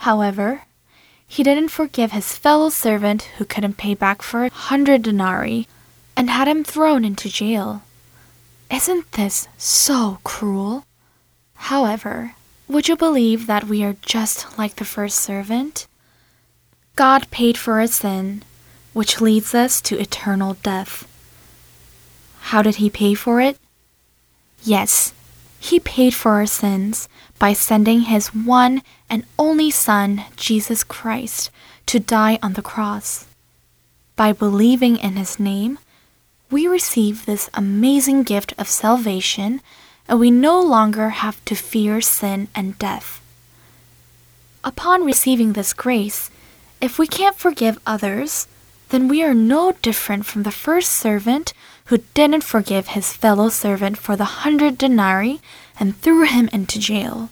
However, 0.00 0.62
he 1.28 1.42
didn't 1.42 1.68
forgive 1.68 2.12
his 2.12 2.34
fellow 2.34 2.70
servant 2.70 3.24
who 3.36 3.44
couldn't 3.44 3.76
pay 3.76 3.92
back 3.94 4.22
for 4.22 4.46
a 4.46 4.50
hundred 4.50 5.02
denarii 5.02 5.68
and 6.16 6.30
had 6.30 6.48
him 6.48 6.64
thrown 6.64 7.04
into 7.04 7.28
jail. 7.28 7.82
Isn't 8.70 9.12
this 9.12 9.46
so 9.58 10.18
cruel? 10.24 10.86
However, 11.68 12.34
would 12.66 12.88
you 12.88 12.96
believe 12.96 13.46
that 13.46 13.64
we 13.64 13.84
are 13.84 13.96
just 14.00 14.56
like 14.56 14.76
the 14.76 14.86
first 14.86 15.18
servant? 15.18 15.86
God 16.96 17.30
paid 17.30 17.58
for 17.58 17.78
our 17.78 17.86
sin, 17.86 18.42
which 18.94 19.20
leads 19.20 19.54
us 19.54 19.82
to 19.82 20.00
eternal 20.00 20.54
death. 20.62 21.06
How 22.48 22.62
did 22.62 22.76
he 22.76 22.88
pay 22.88 23.12
for 23.12 23.42
it? 23.42 23.58
Yes, 24.62 25.12
he 25.58 25.78
paid 25.78 26.14
for 26.14 26.32
our 26.32 26.46
sins 26.46 27.06
by 27.40 27.54
sending 27.54 28.02
his 28.02 28.28
one 28.28 28.82
and 29.08 29.24
only 29.36 29.70
Son, 29.72 30.24
Jesus 30.36 30.84
Christ, 30.84 31.50
to 31.86 31.98
die 31.98 32.38
on 32.40 32.52
the 32.52 32.62
cross. 32.62 33.26
By 34.14 34.32
believing 34.32 34.98
in 34.98 35.16
his 35.16 35.40
name, 35.40 35.78
we 36.50 36.68
receive 36.68 37.24
this 37.24 37.48
amazing 37.54 38.22
gift 38.22 38.52
of 38.58 38.68
salvation 38.68 39.62
and 40.06 40.20
we 40.20 40.30
no 40.30 40.60
longer 40.60 41.08
have 41.08 41.42
to 41.46 41.54
fear 41.54 42.00
sin 42.00 42.48
and 42.54 42.78
death. 42.78 43.20
Upon 44.62 45.04
receiving 45.04 45.54
this 45.54 45.72
grace, 45.72 46.30
if 46.80 46.98
we 46.98 47.06
can't 47.06 47.36
forgive 47.36 47.78
others, 47.86 48.46
then 48.90 49.08
we 49.08 49.22
are 49.22 49.34
no 49.34 49.72
different 49.80 50.26
from 50.26 50.42
the 50.42 50.50
first 50.52 50.90
servant 50.90 51.54
who 51.86 51.98
didn't 52.12 52.44
forgive 52.44 52.88
his 52.88 53.12
fellow 53.12 53.48
servant 53.48 53.96
for 53.96 54.16
the 54.16 54.44
hundred 54.44 54.76
denarii 54.76 55.40
and 55.80 55.96
threw 55.96 56.24
him 56.24 56.48
into 56.52 56.78
jail. 56.78 57.30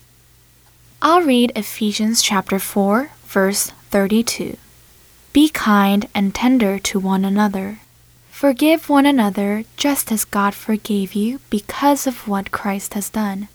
I'll 1.00 1.22
read 1.22 1.52
Ephesians 1.54 2.22
chapter 2.22 2.58
4, 2.58 3.10
verse 3.26 3.70
32. 3.90 4.56
Be 5.32 5.48
kind 5.50 6.08
and 6.14 6.34
tender 6.34 6.78
to 6.80 6.98
one 6.98 7.24
another. 7.24 7.78
Forgive 8.30 8.88
one 8.88 9.06
another 9.06 9.64
just 9.76 10.10
as 10.10 10.24
God 10.24 10.54
forgave 10.54 11.12
you 11.14 11.40
because 11.50 12.06
of 12.06 12.26
what 12.26 12.50
Christ 12.50 12.94
has 12.94 13.10
done. 13.10 13.48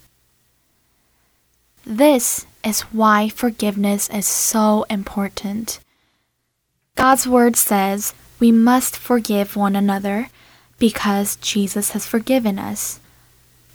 This 1.85 2.45
is 2.63 2.81
why 2.81 3.27
forgiveness 3.27 4.09
is 4.09 4.25
so 4.25 4.85
important. 4.89 5.79
God's 6.95 7.27
word 7.27 7.55
says 7.55 8.13
we 8.39 8.51
must 8.51 8.95
forgive 8.95 9.55
one 9.55 9.75
another 9.75 10.29
because 10.79 11.37
Jesus 11.37 11.91
has 11.91 12.05
forgiven 12.05 12.59
us. 12.59 12.99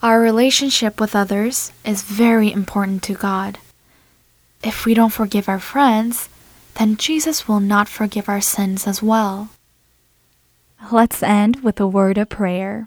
Our 0.01 0.20
relationship 0.20 1.01
with 1.01 1.16
others 1.16 1.72
is 1.84 2.03
very 2.03 2.53
important 2.53 3.03
to 3.05 3.14
God. 3.14 3.59
If 4.62 4.86
we 4.86 4.94
don't 4.94 5.12
forgive 5.12 5.49
our 5.49 5.59
friends, 5.59 6.28
then 6.74 6.96
Jesus 6.96 7.49
will 7.49 7.59
not 7.59 7.88
forgive 7.88 8.28
our 8.28 8.40
sins 8.40 8.86
as 8.86 9.03
well. 9.03 9.49
Let's 10.92 11.20
end 11.20 11.64
with 11.64 11.80
a 11.80 11.86
word 11.88 12.16
of 12.16 12.28
prayer. 12.28 12.86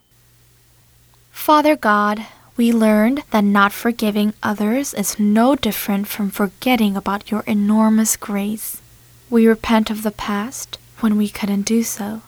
Father 1.31 1.75
God, 1.75 2.25
we 2.55 2.71
learned 2.71 3.23
that 3.31 3.43
not 3.43 3.73
forgiving 3.73 4.33
others 4.41 4.93
is 4.93 5.19
no 5.19 5.57
different 5.57 6.07
from 6.07 6.29
forgetting 6.29 6.95
about 6.95 7.29
your 7.29 7.43
enormous 7.45 8.15
grace. 8.15 8.81
We 9.29 9.47
repent 9.47 9.89
of 9.89 10.03
the 10.03 10.11
past 10.11 10.77
when 11.01 11.17
we 11.17 11.27
couldn't 11.27 11.63
do 11.63 11.83
so. 11.83 12.21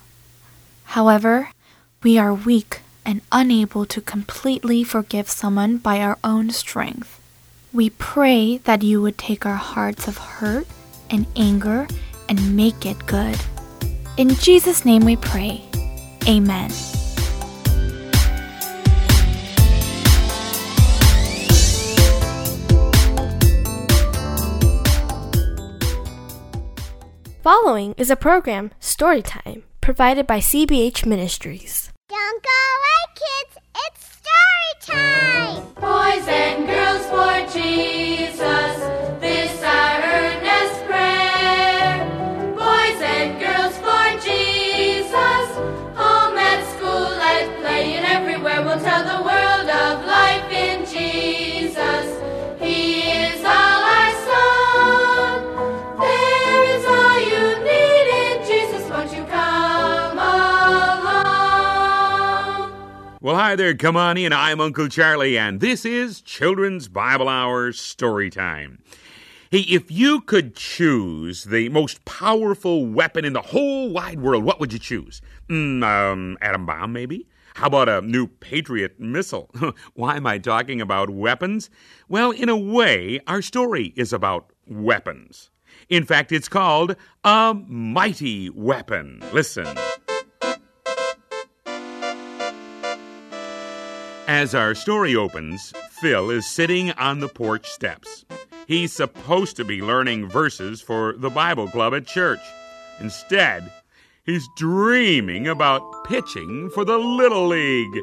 However, 0.86 1.52
we 2.02 2.18
are 2.18 2.34
weak 2.34 2.82
and 3.06 3.22
unable 3.32 3.86
to 3.86 4.02
completely 4.02 4.84
forgive 4.84 5.30
someone 5.30 5.78
by 5.78 6.00
our 6.00 6.18
own 6.24 6.50
strength. 6.50 7.20
We 7.72 7.90
pray 7.90 8.58
that 8.60 8.84
you 8.84 9.02
would 9.02 9.18
take 9.18 9.46
our 9.46 9.56
hearts 9.56 10.08
of 10.08 10.18
hurt 10.18 10.68
and 11.10 11.26
anger 11.36 11.88
and 12.30 12.56
make 12.56 12.86
it 12.86 13.06
good. 13.06 13.40
In 14.18 14.30
Jesus' 14.36 14.86
name 14.86 15.06
we 15.06 15.16
pray. 15.16 15.64
Amen. 16.28 16.72
Following 27.44 27.94
is 27.98 28.10
a 28.10 28.16
program, 28.16 28.72
Storytime, 28.80 29.64
provided 29.82 30.26
by 30.26 30.40
CBH 30.40 31.06
Ministries. 31.06 31.93
Don't 32.10 32.44
go 32.44 32.50
away, 32.76 33.04
kids. 33.16 33.58
It's 33.86 34.04
story 34.20 34.98
time. 35.00 35.64
Boys 35.76 36.28
and 36.28 36.68
girls 36.68 37.06
for 37.08 37.54
Jesus, 37.58 38.76
this 39.22 39.64
our 39.64 40.03
Well, 63.24 63.38
hi 63.38 63.56
there, 63.56 63.74
come 63.74 63.96
on 63.96 64.18
in. 64.18 64.34
I'm 64.34 64.60
Uncle 64.60 64.90
Charlie, 64.90 65.38
and 65.38 65.62
this 65.62 65.86
is 65.86 66.20
Children's 66.20 66.90
Bible 66.90 67.30
Hour 67.30 67.72
Story 67.72 68.30
Time. 68.30 68.84
Hey, 69.50 69.62
if 69.62 69.90
you 69.90 70.20
could 70.20 70.58
choose 70.58 71.46
the 71.46 71.70
most 71.70 72.04
powerful 72.04 72.86
weapon 72.86 73.24
in 73.24 73.32
the 73.32 73.42
whole 73.42 73.90
wide 73.90 74.20
world, 74.20 74.44
what 74.44 74.60
would 74.60 74.74
you 74.74 74.80
choose? 74.80 75.22
Mm, 75.50 75.86
um, 75.86 76.38
atom 76.42 76.66
bomb, 76.66 76.92
maybe? 76.92 77.26
How 77.54 77.68
about 77.68 77.88
a 77.88 78.02
new 78.02 78.28
Patriot 78.28 79.00
missile? 79.00 79.50
Why 79.94 80.18
am 80.18 80.28
I 80.28 80.38
talking 80.38 80.82
about 80.82 81.10
weapons? 81.10 81.70
Well, 82.10 82.32
in 82.32 82.50
a 82.50 82.58
way, 82.58 83.22
our 83.26 83.42
story 83.42 83.94
is 83.96 84.12
about 84.12 84.52
weapons. 84.68 85.50
In 85.88 86.04
fact, 86.04 86.34
it's 86.34 86.50
called 86.50 86.98
A 87.24 87.54
Mighty 87.54 88.50
Weapon. 88.50 89.24
Listen. 89.32 89.66
As 94.28 94.56
our 94.56 94.74
story 94.74 95.18
opens, 95.18 95.74
Phil 95.90 96.30
is 96.30 96.48
sitting 96.48 96.92
on 96.92 97.20
the 97.20 97.28
porch 97.28 97.70
steps. 97.70 98.24
He's 98.68 98.94
supposed 98.94 99.58
to 99.58 99.66
be 99.66 99.82
learning 99.82 100.30
verses 100.30 100.82
for 100.82 101.14
the 101.18 101.30
Bible 101.30 101.68
Club 101.68 101.94
at 101.94 102.08
church. 102.08 102.40
Instead, 103.02 103.70
he's 104.26 104.48
dreaming 104.56 105.48
about 105.48 106.06
pitching 106.06 106.70
for 106.70 106.86
the 106.86 106.98
Little 106.98 107.48
League, 107.48 108.00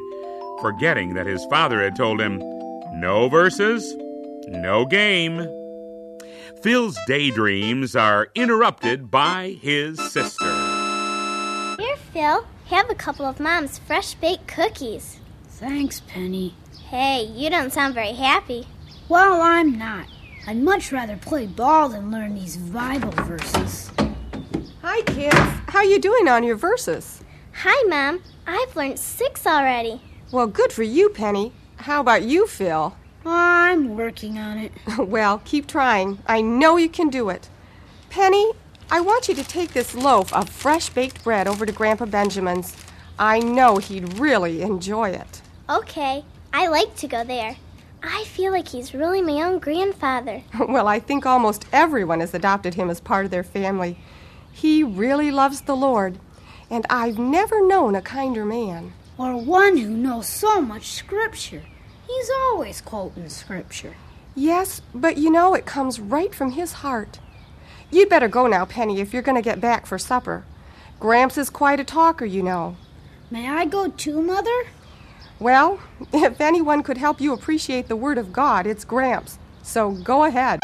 forgetting 0.61 1.15
that 1.15 1.25
his 1.25 1.43
father 1.45 1.81
had 1.81 1.95
told 1.95 2.21
him, 2.21 2.37
no 2.99 3.27
verses, 3.27 3.95
no 4.47 4.85
game. 4.85 5.47
Phil's 6.61 6.99
daydreams 7.07 7.95
are 7.95 8.29
interrupted 8.35 9.09
by 9.09 9.57
his 9.59 9.99
sister. 10.11 10.45
Here, 11.79 11.97
Phil. 12.13 12.45
Have 12.67 12.89
a 12.91 12.95
couple 12.95 13.25
of 13.25 13.39
Mom's 13.39 13.79
fresh 13.79 14.13
baked 14.13 14.47
cookies. 14.47 15.20
Thanks, 15.61 15.99
Penny. 15.99 16.55
Hey, 16.89 17.21
you 17.23 17.51
don't 17.51 17.71
sound 17.71 17.93
very 17.93 18.13
happy. 18.13 18.65
Well, 19.07 19.43
I'm 19.43 19.77
not. 19.77 20.07
I'd 20.47 20.57
much 20.57 20.91
rather 20.91 21.15
play 21.17 21.45
ball 21.45 21.87
than 21.89 22.09
learn 22.09 22.33
these 22.33 22.57
Bible 22.57 23.11
verses. 23.11 23.91
Hi, 24.81 25.01
kids. 25.03 25.37
How 25.67 25.77
are 25.77 25.85
you 25.85 25.99
doing 25.99 26.27
on 26.27 26.43
your 26.43 26.55
verses? 26.55 27.23
Hi, 27.57 27.87
Mom. 27.87 28.23
I've 28.47 28.75
learned 28.75 28.97
six 28.97 29.45
already. 29.45 30.01
Well, 30.31 30.47
good 30.47 30.73
for 30.73 30.81
you, 30.81 31.09
Penny. 31.09 31.53
How 31.75 32.01
about 32.01 32.23
you, 32.23 32.47
Phil? 32.47 32.95
I'm 33.23 33.95
working 33.95 34.39
on 34.39 34.57
it. 34.57 34.71
well, 34.97 35.43
keep 35.45 35.67
trying. 35.67 36.17
I 36.25 36.41
know 36.41 36.77
you 36.77 36.89
can 36.89 37.09
do 37.09 37.29
it. 37.29 37.49
Penny, 38.09 38.51
I 38.89 38.99
want 39.01 39.27
you 39.27 39.35
to 39.35 39.43
take 39.43 39.73
this 39.73 39.93
loaf 39.93 40.33
of 40.33 40.49
fresh 40.49 40.89
baked 40.89 41.23
bread 41.23 41.47
over 41.47 41.67
to 41.67 41.71
Grandpa 41.71 42.05
Benjamin's. 42.05 42.75
I 43.19 43.37
know 43.37 43.77
he'd 43.77 44.17
really 44.17 44.63
enjoy 44.63 45.11
it. 45.11 45.43
Okay, 45.69 46.25
I 46.53 46.67
like 46.67 46.95
to 46.97 47.07
go 47.07 47.23
there. 47.23 47.55
I 48.03 48.23
feel 48.25 48.51
like 48.51 48.67
he's 48.67 48.93
really 48.93 49.21
my 49.21 49.43
own 49.43 49.59
grandfather. 49.59 50.43
well, 50.59 50.87
I 50.87 50.99
think 50.99 51.25
almost 51.25 51.65
everyone 51.71 52.19
has 52.19 52.33
adopted 52.33 52.73
him 52.73 52.89
as 52.89 52.99
part 52.99 53.25
of 53.25 53.31
their 53.31 53.43
family. 53.43 53.97
He 54.51 54.83
really 54.83 55.31
loves 55.31 55.61
the 55.61 55.75
Lord, 55.75 56.17
and 56.69 56.85
I've 56.89 57.19
never 57.19 57.65
known 57.65 57.95
a 57.95 58.01
kinder 58.01 58.43
man. 58.43 58.93
Or 59.17 59.37
one 59.37 59.77
who 59.77 59.89
knows 59.89 60.27
so 60.27 60.61
much 60.61 60.91
Scripture. 60.91 61.63
He's 62.07 62.29
always 62.47 62.81
quoting 62.81 63.29
Scripture. 63.29 63.95
Yes, 64.35 64.81
but 64.95 65.17
you 65.17 65.29
know 65.29 65.53
it 65.53 65.65
comes 65.65 65.99
right 65.99 66.33
from 66.33 66.51
his 66.51 66.73
heart. 66.73 67.19
You'd 67.91 68.09
better 68.09 68.27
go 68.27 68.47
now, 68.47 68.65
Penny, 68.65 68.99
if 68.99 69.13
you're 69.13 69.21
going 69.21 69.35
to 69.35 69.41
get 69.41 69.61
back 69.61 69.85
for 69.85 69.99
supper. 69.99 70.43
Gramps 70.99 71.37
is 71.37 71.49
quite 71.49 71.79
a 71.79 71.83
talker, 71.83 72.25
you 72.25 72.41
know. 72.41 72.77
May 73.29 73.47
I 73.47 73.65
go 73.65 73.89
too, 73.89 74.21
Mother? 74.21 74.67
Well, 75.41 75.79
if 76.13 76.39
anyone 76.39 76.83
could 76.83 76.97
help 76.97 77.19
you 77.19 77.33
appreciate 77.33 77.87
the 77.87 77.95
Word 77.95 78.19
of 78.19 78.31
God, 78.31 78.67
it's 78.67 78.85
Gramps. 78.85 79.39
So 79.63 79.91
go 79.91 80.25
ahead. 80.25 80.59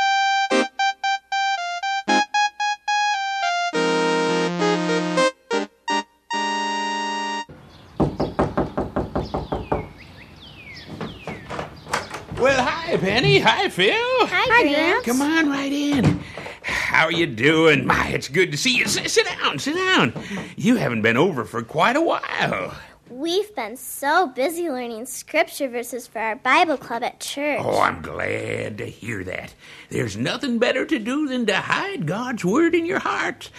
Well, 12.39 12.63
hi, 12.63 12.97
Penny. 12.97 13.39
Hi, 13.39 13.69
Phil. 13.69 13.91
Hi, 13.95 14.61
Gramps. 14.61 15.05
Come 15.07 15.21
on 15.21 15.49
right 15.49 15.71
in. 15.71 16.19
How 16.61 17.05
are 17.05 17.11
you 17.11 17.25
doing? 17.25 17.88
My, 17.88 18.09
it's 18.09 18.28
good 18.28 18.51
to 18.51 18.57
see 18.57 18.78
you. 18.78 18.84
S- 18.84 19.11
sit 19.11 19.25
down, 19.25 19.57
sit 19.57 19.73
down. 19.75 20.13
You 20.55 20.75
haven't 20.75 21.01
been 21.01 21.17
over 21.17 21.45
for 21.45 21.63
quite 21.63 21.95
a 21.95 22.01
while. 22.01 22.75
We've 23.10 23.55
been 23.55 23.78
so 23.78 24.28
busy 24.28 24.70
learning 24.70 25.05
scripture 25.05 25.70
verses 25.70 26.08
for 26.08 26.20
our 26.20 26.36
Bible 26.36 26.76
club 26.76 27.03
at 27.03 27.22
church. 27.22 27.62
Oh, 27.64 27.80
I'm 27.80 28.01
glad 28.01 28.78
to 28.80 28.86
hear 28.86 29.24
that. 29.24 29.53
There's 29.89 30.18
nothing 30.18 30.60
better 30.60 30.86
to 30.86 30.99
do 30.99 31.26
than 31.26 31.45
to 31.45 31.55
hide 31.55 32.05
God's 32.05 32.43
word 32.43 32.76
in 32.76 32.86
your 32.86 32.99
heart. 32.99 33.49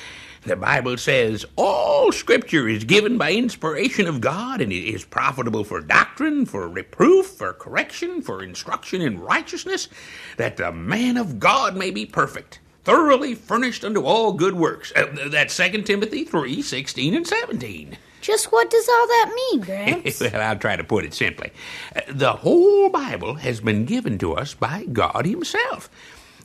The 0.42 0.54
Bible 0.54 0.98
says 0.98 1.46
all 1.56 2.12
scripture 2.12 2.68
is 2.68 2.84
given 2.84 3.16
by 3.16 3.32
inspiration 3.32 4.06
of 4.06 4.20
God 4.20 4.60
and 4.60 4.70
it 4.70 4.84
is 4.84 5.06
profitable 5.06 5.64
for 5.64 5.80
doctrine, 5.80 6.44
for 6.44 6.68
reproof, 6.68 7.26
for 7.26 7.54
correction, 7.54 8.20
for 8.20 8.42
instruction 8.42 9.00
in 9.00 9.18
righteousness, 9.18 9.88
that 10.36 10.58
the 10.58 10.72
man 10.72 11.16
of 11.16 11.40
God 11.40 11.74
may 11.74 11.90
be 11.90 12.04
perfect, 12.04 12.60
thoroughly 12.84 13.34
furnished 13.34 13.82
unto 13.82 14.02
all 14.02 14.34
good 14.34 14.56
works. 14.56 14.92
Uh, 14.94 15.06
that's 15.30 15.56
2 15.56 15.82
Timothy 15.82 16.24
3 16.24 16.60
16 16.60 17.14
and 17.14 17.26
17. 17.26 17.96
Just 18.20 18.50
what 18.52 18.70
does 18.70 18.88
all 18.88 19.06
that 19.06 19.32
mean, 19.34 19.60
Gramps? 19.64 20.20
well, 20.20 20.40
I'll 20.40 20.58
try 20.58 20.76
to 20.76 20.84
put 20.84 21.04
it 21.04 21.14
simply. 21.14 21.50
Uh, 21.94 22.00
The 22.08 22.32
whole 22.32 22.88
Bible 22.90 23.34
has 23.34 23.60
been 23.60 23.84
given 23.84 24.18
to 24.18 24.34
us 24.34 24.54
by 24.54 24.84
God 24.92 25.24
Himself. 25.26 25.88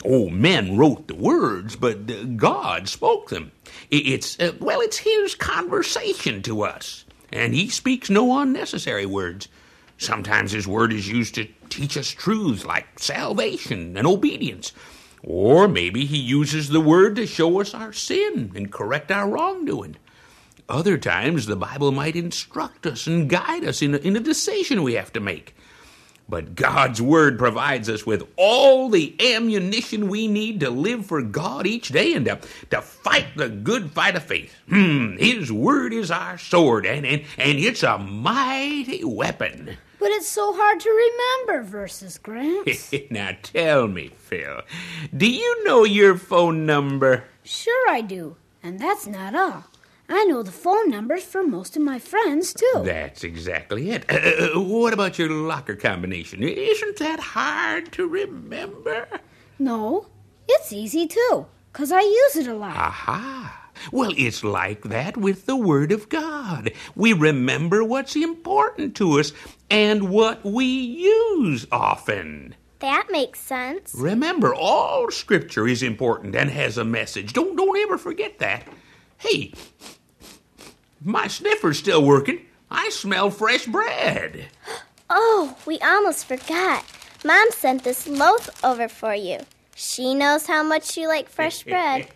Oh, 0.05 0.30
men 0.30 0.78
wrote 0.78 1.07
the 1.07 1.15
words, 1.15 1.76
but 1.78 2.11
uh, 2.11 2.24
God 2.36 2.89
spoke 2.89 3.30
them. 3.30 3.51
It's, 3.89 4.39
uh, 4.39 4.51
well, 4.59 4.82
it's 4.82 4.97
His 4.97 5.34
conversation 5.36 6.41
to 6.43 6.63
us, 6.63 7.05
and 7.32 7.53
He 7.53 7.69
speaks 7.69 8.09
no 8.09 8.39
unnecessary 8.39 9.05
words. 9.05 9.47
Sometimes 9.97 10.51
His 10.51 10.67
word 10.67 10.91
is 10.91 11.07
used 11.09 11.36
to 11.36 11.47
teach 11.69 11.95
us 11.97 12.09
truths 12.09 12.65
like 12.65 12.99
salvation 12.99 13.95
and 13.97 14.05
obedience. 14.05 14.74
Or 15.24 15.69
maybe 15.69 16.05
He 16.05 16.17
uses 16.17 16.67
the 16.69 16.82
word 16.82 17.15
to 17.15 17.26
show 17.26 17.61
us 17.61 17.74
our 17.74 17.93
sin 17.93 18.51
and 18.55 18.71
correct 18.71 19.09
our 19.09 19.30
wrongdoing. 19.30 19.95
Other 20.70 20.97
times, 20.97 21.45
the 21.45 21.55
Bible 21.55 21.91
might 21.91 22.16
instruct 22.16 22.86
us 22.86 23.05
and 23.05 23.30
guide 23.30 23.66
us 23.66 23.82
in 23.82 23.95
a, 23.95 23.97
in 23.97 24.16
a 24.16 24.22
decision 24.22 24.84
we 24.84 24.93
have 24.93 25.11
to 25.14 25.20
make. 25.20 25.55
But 26.30 26.55
God's 26.55 27.01
Word 27.01 27.38
provides 27.38 27.89
us 27.89 28.05
with 28.05 28.28
all 28.38 28.89
the 28.89 29.16
ammunition 29.36 30.07
we 30.07 30.28
need 30.28 30.61
to 30.61 30.70
live 30.70 31.05
for 31.05 31.22
God 31.22 31.68
each 31.68 31.89
day 31.89 32.14
and 32.14 32.26
to, 32.26 32.39
to 32.72 32.82
fight 32.82 33.36
the 33.36 33.49
good 33.49 33.91
fight 33.91 34.16
of 34.16 34.24
faith. 34.24 34.55
Hmm, 34.70 35.18
His 35.18 35.51
Word 35.51 35.93
is 35.93 36.09
our 36.11 36.38
sword, 36.38 36.86
and, 36.86 37.05
and, 37.05 37.24
and 37.38 37.59
it's 37.59 37.84
a 37.84 37.97
mighty 37.97 39.03
weapon. 39.03 39.78
But 39.99 40.11
it's 40.11 40.28
so 40.28 40.53
hard 40.55 40.80
to 40.80 40.89
remember 41.47 41.70
verses, 41.70 42.18
Gramps. 42.18 42.93
now 43.09 43.32
tell 43.41 43.88
me, 43.88 44.09
Phil, 44.18 44.61
do 45.16 45.30
you 45.30 45.64
know 45.66 45.84
your 45.84 46.18
phone 46.18 46.66
number? 46.66 47.26
sure 47.43 47.89
I 47.89 48.01
do. 48.01 48.38
And 48.61 48.80
that's 48.80 49.05
not 49.05 49.36
all. 49.36 49.66
I 50.10 50.26
know 50.26 50.43
the 50.43 50.51
phone 50.51 50.89
numbers 50.89 51.24
for 51.24 51.43
most 51.43 51.76
of 51.76 51.82
my 51.82 51.97
friends, 51.99 52.54
too. 52.54 52.82
That's 52.84 53.24
exactly 53.24 53.91
it. 53.91 54.06
Uh, 54.10 54.60
what 54.62 54.93
about 54.93 55.18
your 55.18 55.30
locker 55.30 55.76
combination? 55.76 56.43
Isn't 56.43 56.97
that 56.99 57.20
hard 57.20 57.91
to 57.93 58.08
remember? 58.08 59.08
No, 59.60 60.08
it's 60.47 60.74
easy, 60.74 61.08
too, 61.08 61.45
because 61.72 61.91
I 61.91 62.01
use 62.01 62.36
it 62.36 62.47
a 62.47 62.54
lot. 62.54 62.76
Aha. 62.76 63.70
Well, 63.91 64.14
it's 64.18 64.43
like 64.43 64.84
that 64.84 65.18
with 65.18 65.45
the 65.45 65.56
Word 65.56 65.91
of 65.91 66.10
God. 66.10 66.72
We 66.95 67.14
remember 67.14 67.84
what's 67.84 68.16
important 68.16 68.95
to 68.97 69.20
us 69.20 69.34
and 69.70 70.10
what 70.10 70.43
we 70.45 70.66
use 70.66 71.66
often. 71.72 72.56
That 72.80 73.08
makes 73.10 73.39
sense. 73.39 73.95
Remember, 73.97 74.54
all 74.54 75.10
Scripture 75.10 75.68
is 75.68 75.82
important 75.82 76.36
and 76.36 76.49
has 76.49 76.78
a 76.78 76.84
message. 76.84 77.34
Don't 77.34 77.56
don't 77.56 77.78
ever 77.78 77.97
forget 77.97 78.39
that. 78.39 78.68
Hey, 79.24 79.53
my 81.01 81.28
sniffer's 81.28 81.80
still 81.80 82.03
working. 82.03 82.39
I 82.69 82.89
smell 82.89 83.30
fresh 83.32 83.65
bread. 83.65 84.47
Oh, 85.09 85.57
we 85.65 85.80
almost 85.80 86.26
forgot. 86.26 86.84
Mom 87.24 87.49
sent 87.51 87.86
this 87.86 88.05
loaf 88.05 88.49
over 88.65 88.89
for 88.89 89.15
you. 89.15 89.39
She 89.76 90.13
knows 90.13 90.45
how 90.45 90.61
much 90.61 90.97
you 90.97 91.07
like 91.07 91.30
fresh 91.30 91.63
bread. 91.74 92.09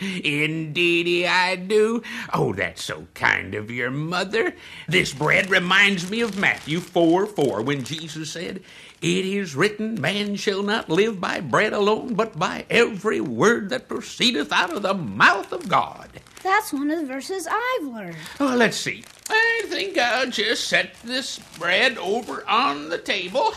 Indeedy, 0.00 1.26
I 1.26 1.56
do. 1.56 2.02
Oh, 2.34 2.52
that's 2.52 2.84
so 2.84 3.06
kind 3.14 3.54
of 3.54 3.70
your 3.70 3.90
mother. 3.90 4.54
This 4.86 5.14
bread 5.14 5.48
reminds 5.50 6.10
me 6.10 6.20
of 6.20 6.36
Matthew 6.36 6.80
4 6.80 7.24
4, 7.26 7.62
when 7.62 7.84
Jesus 7.84 8.30
said, 8.30 8.62
It 9.00 9.24
is 9.24 9.54
written, 9.54 10.00
Man 10.00 10.34
shall 10.34 10.64
not 10.64 10.88
live 10.88 11.20
by 11.20 11.40
bread 11.40 11.72
alone, 11.72 12.14
but 12.14 12.36
by 12.36 12.66
every 12.68 13.20
word 13.20 13.70
that 13.70 13.88
proceedeth 13.88 14.50
out 14.50 14.74
of 14.74 14.82
the 14.82 14.94
mouth 14.94 15.52
of 15.52 15.68
God. 15.68 16.08
That's 16.42 16.72
one 16.72 16.90
of 16.90 16.98
the 16.98 17.06
verses 17.06 17.46
I've 17.48 17.86
learned. 17.86 18.16
Oh, 18.40 18.56
let's 18.56 18.76
see. 18.76 19.04
I 19.30 19.62
think 19.66 19.96
I'll 19.98 20.30
just 20.30 20.66
set 20.66 20.94
this 21.04 21.38
bread 21.58 21.96
over 21.98 22.44
on 22.48 22.88
the 22.88 22.98
table. 22.98 23.52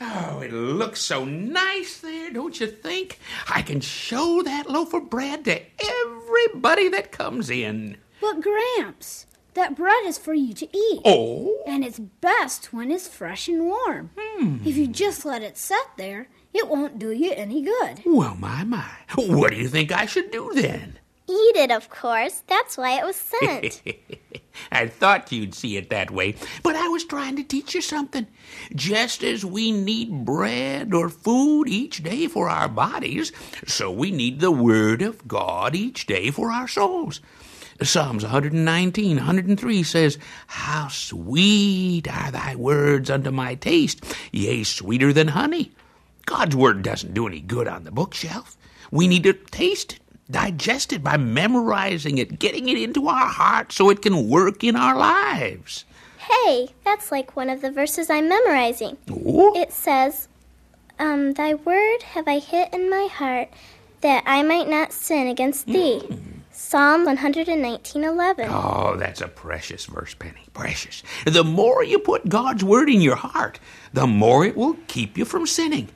Oh, 0.00 0.40
it 0.40 0.52
looks 0.52 1.00
so 1.00 1.24
nice 1.24 2.00
there, 2.00 2.30
don't 2.30 2.60
you 2.60 2.66
think? 2.66 3.18
I 3.48 3.62
can 3.62 3.80
show 3.80 4.42
that 4.42 4.70
loaf 4.70 4.92
of 4.92 5.08
bread 5.10 5.46
to 5.46 5.60
everybody 6.04 6.88
that 6.90 7.10
comes 7.10 7.48
in. 7.50 7.96
But, 8.20 8.42
Gramps, 8.42 9.26
that 9.58 9.76
bread 9.76 10.04
is 10.04 10.18
for 10.18 10.34
you 10.34 10.54
to 10.54 10.66
eat. 10.66 11.00
Oh? 11.04 11.62
And 11.66 11.84
it's 11.84 11.98
best 11.98 12.72
when 12.72 12.90
it's 12.90 13.08
fresh 13.08 13.48
and 13.48 13.64
warm. 13.64 14.10
Hmm. 14.16 14.58
If 14.64 14.76
you 14.76 14.86
just 14.86 15.24
let 15.24 15.42
it 15.42 15.58
set 15.58 15.90
there, 15.96 16.28
it 16.54 16.68
won't 16.68 16.98
do 16.98 17.10
you 17.10 17.32
any 17.32 17.62
good. 17.62 18.02
Well, 18.06 18.36
my, 18.36 18.64
my. 18.64 18.88
What 19.16 19.50
do 19.50 19.56
you 19.56 19.68
think 19.68 19.92
I 19.92 20.06
should 20.06 20.30
do 20.30 20.52
then? 20.54 20.98
Eat 21.28 21.56
it, 21.56 21.70
of 21.70 21.90
course. 21.90 22.42
That's 22.46 22.78
why 22.78 22.98
it 22.98 23.04
was 23.04 23.16
sent. 23.16 23.82
I 24.72 24.86
thought 24.86 25.30
you'd 25.30 25.54
see 25.54 25.76
it 25.76 25.90
that 25.90 26.10
way, 26.10 26.36
but 26.62 26.74
I 26.74 26.88
was 26.88 27.04
trying 27.04 27.36
to 27.36 27.42
teach 27.42 27.74
you 27.74 27.82
something. 27.82 28.26
Just 28.74 29.22
as 29.22 29.44
we 29.44 29.70
need 29.70 30.24
bread 30.24 30.94
or 30.94 31.10
food 31.10 31.68
each 31.68 32.02
day 32.02 32.28
for 32.28 32.48
our 32.48 32.68
bodies, 32.68 33.30
so 33.66 33.90
we 33.90 34.10
need 34.10 34.40
the 34.40 34.50
Word 34.50 35.02
of 35.02 35.28
God 35.28 35.74
each 35.74 36.06
day 36.06 36.30
for 36.30 36.50
our 36.50 36.66
souls. 36.66 37.20
Psalms 37.82 38.22
119, 38.22 39.16
103 39.16 39.82
says, 39.82 40.18
How 40.46 40.88
sweet 40.88 42.08
are 42.08 42.30
thy 42.30 42.54
words 42.56 43.10
unto 43.10 43.30
my 43.30 43.54
taste, 43.54 44.04
yea, 44.32 44.64
sweeter 44.64 45.12
than 45.12 45.28
honey. 45.28 45.70
God's 46.26 46.56
Word 46.56 46.82
doesn't 46.82 47.14
do 47.14 47.26
any 47.26 47.40
good 47.40 47.68
on 47.68 47.84
the 47.84 47.90
bookshelf. 47.90 48.56
We 48.90 49.06
need 49.06 49.22
to 49.24 49.32
taste 49.32 49.94
it 49.94 50.00
digest 50.30 50.92
it 50.92 51.02
by 51.02 51.16
memorizing 51.16 52.18
it, 52.18 52.38
getting 52.38 52.68
it 52.68 52.78
into 52.78 53.08
our 53.08 53.26
hearts 53.26 53.76
so 53.76 53.90
it 53.90 54.02
can 54.02 54.28
work 54.28 54.62
in 54.62 54.76
our 54.76 54.96
lives. 54.96 55.84
Hey, 56.18 56.68
that's 56.84 57.10
like 57.10 57.36
one 57.36 57.48
of 57.48 57.62
the 57.62 57.70
verses 57.70 58.10
I'm 58.10 58.28
memorizing. 58.28 58.98
Ooh. 59.10 59.54
It 59.54 59.72
says, 59.72 60.28
um, 60.98 61.32
Thy 61.32 61.54
word 61.54 62.02
have 62.02 62.28
I 62.28 62.38
hid 62.38 62.68
in 62.74 62.90
my 62.90 63.08
heart, 63.10 63.48
that 64.02 64.22
I 64.26 64.42
might 64.42 64.68
not 64.68 64.92
sin 64.92 65.26
against 65.26 65.66
thee. 65.66 66.02
Psalm 66.58 67.06
119:11. 67.06 68.48
Oh, 68.50 68.96
that's 68.96 69.20
a 69.20 69.28
precious 69.28 69.86
verse, 69.86 70.14
Penny. 70.14 70.42
Precious. 70.52 71.04
The 71.24 71.44
more 71.44 71.84
you 71.84 72.00
put 72.00 72.28
God's 72.28 72.64
word 72.64 72.90
in 72.90 73.00
your 73.00 73.14
heart, 73.14 73.60
the 73.92 74.08
more 74.08 74.44
it 74.44 74.56
will 74.56 74.76
keep 74.88 75.16
you 75.16 75.24
from 75.24 75.46
sinning. 75.46 75.88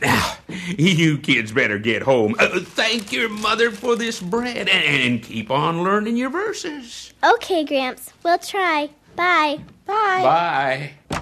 Now, 0.00 0.36
you 0.78 1.18
kids 1.18 1.50
better 1.50 1.78
get 1.78 2.02
home. 2.02 2.36
Uh, 2.38 2.60
thank 2.60 3.12
your 3.12 3.28
mother 3.28 3.72
for 3.72 3.96
this 3.96 4.20
bread 4.20 4.68
and, 4.68 4.68
and 4.68 5.22
keep 5.22 5.50
on 5.50 5.82
learning 5.82 6.16
your 6.16 6.30
verses. 6.30 7.12
Okay, 7.24 7.64
Gramps, 7.64 8.12
we'll 8.22 8.38
try. 8.38 8.90
Bye. 9.16 9.58
Bye. 9.84 10.92
Bye. 11.10 11.20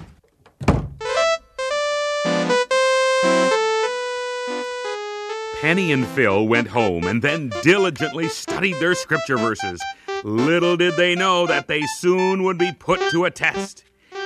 Penny 5.63 5.93
and 5.93 6.05
Phil 6.05 6.45
went 6.45 6.67
home 6.67 7.07
and 7.07 7.21
then 7.21 7.49
diligently 7.61 8.27
studied 8.27 8.73
their 8.81 8.93
scripture 8.95 9.37
verses. 9.37 9.81
Little 10.25 10.75
did 10.75 10.97
they 10.97 11.15
know 11.15 11.47
that 11.47 11.69
they 11.69 11.83
soon 11.83 12.43
would 12.43 12.57
be 12.57 12.73
put 12.73 12.99
to 13.11 13.23
a 13.23 13.31
test. 13.31 13.85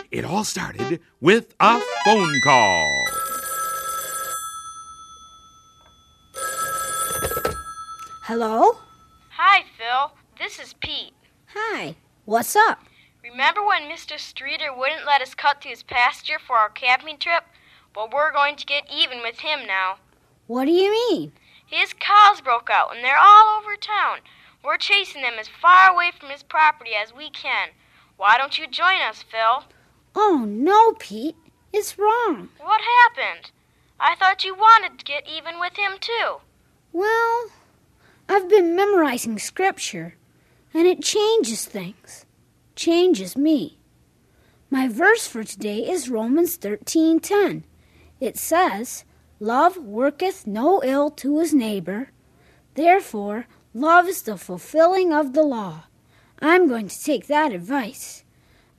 It 0.10 0.26
all 0.26 0.44
started 0.44 1.00
with 1.22 1.54
a 1.60 1.80
phone 2.04 2.42
call. 2.44 3.06
Hello? 8.24 8.80
Hi, 9.30 9.64
Phil. 9.78 10.14
This 10.40 10.58
is 10.58 10.74
Pete. 10.82 11.14
Hi. 11.54 11.96
What's 12.26 12.56
up? 12.56 12.80
Remember 13.24 13.64
when 13.64 13.84
Mr. 13.84 14.18
Streeter 14.18 14.76
wouldn't 14.76 15.06
let 15.06 15.22
us 15.22 15.36
cut 15.36 15.62
through 15.62 15.70
his 15.70 15.84
pasture 15.84 16.40
for 16.40 16.56
our 16.56 16.70
camping 16.70 17.20
trip? 17.20 17.44
Well, 17.96 18.10
we're 18.12 18.34
going 18.34 18.56
to 18.56 18.66
get 18.66 18.90
even 18.92 19.22
with 19.22 19.42
him 19.42 19.68
now. 19.68 19.98
What 20.48 20.66
do 20.66 20.72
you 20.72 20.91
mean? 20.91 21.34
His 21.66 21.93
cows 21.93 22.41
broke 22.41 22.70
out, 22.70 22.95
and 22.95 23.04
they're 23.04 23.20
all 23.20 23.60
over 23.60 23.76
town. 23.76 24.20
We're 24.64 24.78
chasing 24.78 25.22
them 25.22 25.36
as 25.38 25.48
far 25.48 25.91
away 25.91 26.12
from 26.18 26.30
his 26.30 26.43
property 26.43 26.91
as 27.02 27.14
we 27.14 27.30
can. 27.30 27.70
Why 28.16 28.38
don't 28.38 28.58
you 28.58 28.68
join 28.68 29.02
us, 29.02 29.24
Phil? 29.24 29.66
Oh, 30.16 30.45
no, 30.48 30.93
Pete. 30.93 31.36
It's 31.74 32.00
wrong. 32.00 32.50
What 32.60 32.82
happened? 32.82 33.52
I 34.00 34.16
thought 34.16 34.45
you 34.45 34.56
wanted 34.56 34.98
to 34.98 35.06
get 35.06 35.28
even 35.28 35.60
with 35.60 35.76
him, 35.76 35.93
too. 36.00 36.38
Well, 36.93 37.50
I've 38.30 38.50
been 38.50 38.76
memorizing 38.76 39.39
scripture, 39.39 40.16
and 40.74 40.88
it 40.88 41.04
changes 41.04 41.66
things. 41.66 42.26
Changes 42.76 43.36
me. 43.36 43.78
My 44.70 44.88
verse 44.88 45.28
for 45.28 45.43
today 45.43 45.80
is 45.89 46.10
Romans 46.10 46.58
13:10. 46.58 47.64
It 48.20 48.38
says, 48.38 49.04
"Love 49.40 49.78
worketh 49.78 50.48
no 50.48 50.82
ill 50.84 51.10
to 51.12 51.40
his 51.40 51.54
neighbor. 51.54 52.10
Therefore, 52.76 53.48
love 53.74 54.08
is 54.08 54.22
the 54.24 54.38
fulfilling 54.38 55.14
of 55.14 55.34
the 55.34 55.44
law." 55.44 55.84
I'm 56.40 56.68
going 56.68 56.88
to 56.88 57.04
take 57.04 57.26
that 57.28 57.52
advice. 57.52 58.24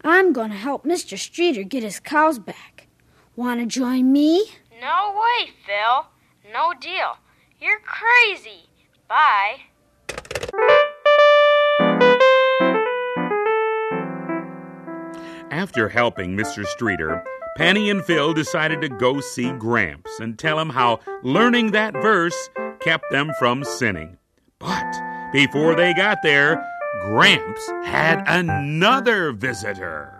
I'm 0.04 0.32
going 0.32 0.50
to 0.50 0.56
help 0.56 0.84
Mr. 0.84 1.18
Streeter 1.18 1.64
get 1.64 1.82
his 1.82 1.98
cows 1.98 2.38
back. 2.38 2.86
Want 3.34 3.58
to 3.60 3.66
join 3.66 4.12
me? 4.12 4.46
No 4.80 5.12
way, 5.14 5.50
Phil. 5.66 6.06
No 6.52 6.72
deal. 6.80 7.18
You're 7.60 7.80
crazy. 7.80 8.68
Bye. 9.08 9.62
After 15.50 15.88
helping 15.88 16.36
Mr. 16.36 16.64
Streeter, 16.64 17.24
Penny 17.58 17.90
and 17.90 18.04
Phil 18.04 18.32
decided 18.34 18.80
to 18.82 18.88
go 18.88 19.20
see 19.20 19.50
Gramps 19.50 20.20
and 20.20 20.38
tell 20.38 20.60
him 20.60 20.70
how 20.70 21.00
learning 21.24 21.72
that 21.72 21.92
verse 21.92 22.48
kept 22.78 23.10
them 23.10 23.32
from 23.36 23.64
sinning. 23.64 24.16
But 24.60 24.86
before 25.32 25.74
they 25.74 25.92
got 25.92 26.18
there, 26.22 26.64
Gramps 27.00 27.68
had 27.84 28.22
another 28.28 29.32
visitor. 29.32 30.14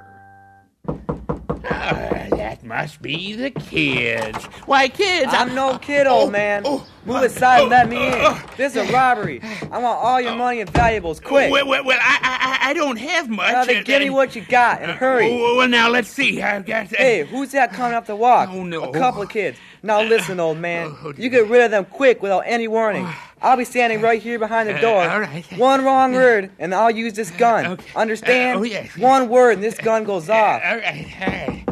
Ah, 1.71 2.27
that 2.33 2.65
must 2.65 3.01
be 3.01 3.35
the 3.35 3.53
kids. 3.53 4.45
Why, 4.67 4.89
kids? 4.89 5.31
I'm 5.33 5.55
no 5.55 5.79
kid, 5.79 6.09
old 6.09 6.33
man. 6.33 6.65
Move 7.09 7.23
aside 7.23 7.63
and 7.63 7.71
let 7.71 7.89
me 7.89 8.07
in. 8.07 8.37
This 8.57 8.77
is 8.77 8.89
a 8.89 8.93
robbery. 8.93 9.41
I 9.73 9.79
want 9.79 9.99
all 9.99 10.21
your 10.21 10.37
money 10.37 10.61
and 10.61 10.71
valuables, 10.71 11.21
quick. 11.21 11.51
Well, 11.51 11.67
well, 11.67 11.85
well 11.85 11.99
I, 12.01 12.59
I, 12.63 12.71
I 12.71 12.73
don't 12.75 12.97
have 12.99 13.29
much. 13.29 13.53
Now 13.53 13.65
then 13.65 13.83
give 13.85 14.03
me 14.03 14.11
what 14.11 14.37
you 14.37 14.43
got 14.43 14.83
and 14.83 14.93
hurry. 14.93 15.31
Oh, 15.33 15.57
well, 15.57 15.69
now 15.69 15.89
let's 15.89 16.09
see. 16.09 16.43
I've 16.43 16.67
got. 16.67 16.93
Uh, 16.93 16.97
Hey, 16.99 17.25
who's 17.25 17.53
that 17.53 17.73
coming 17.73 17.95
up 17.95 18.07
the 18.07 18.15
walk? 18.17 18.51
Oh, 18.53 18.63
no. 18.65 18.85
A 18.85 18.93
couple 18.93 19.23
of 19.23 19.29
kids. 19.31 19.59
Now 19.83 20.03
listen, 20.03 20.39
old 20.39 20.59
man. 20.59 20.95
You 21.17 21.29
get 21.31 21.49
rid 21.49 21.63
of 21.63 21.71
them 21.71 21.85
quick 21.87 22.21
without 22.23 22.41
any 22.47 22.69
warning. 22.69 23.09
I'll 23.41 23.57
be 23.57 23.65
standing 23.65 24.01
right 24.01 24.21
here 24.21 24.39
behind 24.39 24.69
the 24.69 24.75
Uh, 24.77 24.81
door. 24.81 25.09
all 25.09 25.21
right. 25.21 25.45
One 25.57 25.85
wrong 25.85 26.13
word, 26.13 26.51
and 26.59 26.75
I'll 26.75 26.91
use 26.91 27.15
this 27.15 27.31
gun. 27.31 27.67
Okay. 27.67 27.87
Understand? 27.95 28.57
Uh, 28.59 28.61
oh, 28.61 28.65
yes. 28.65 28.97
One 28.99 29.29
word, 29.29 29.53
and 29.55 29.63
this 29.63 29.79
gun 29.79 30.05
goes 30.05 30.29
off. 30.29 30.61
All 30.65 30.77
right, 30.77 31.07
all 31.23 31.29
right. 31.29 31.65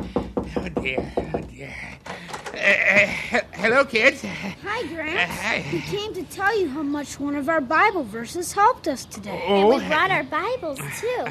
Oh 0.56 0.68
dear, 0.80 1.12
oh 1.16 1.20
dear. 1.40 1.45
Uh, 2.66 3.06
hello, 3.52 3.84
kids. 3.84 4.22
Hi, 4.24 4.86
Gramps. 4.88 5.32
hi. 5.40 5.64
We 5.72 5.80
came 5.82 6.12
to 6.14 6.24
tell 6.24 6.58
you 6.58 6.68
how 6.68 6.82
much 6.82 7.20
one 7.20 7.36
of 7.36 7.48
our 7.48 7.60
Bible 7.60 8.02
verses 8.02 8.52
helped 8.52 8.88
us 8.88 9.04
today. 9.04 9.40
And 9.46 9.64
Oh. 9.66 9.76
we 9.78 9.86
brought 9.86 10.10
our 10.10 10.24
Bibles 10.24 10.80
too. 11.00 11.24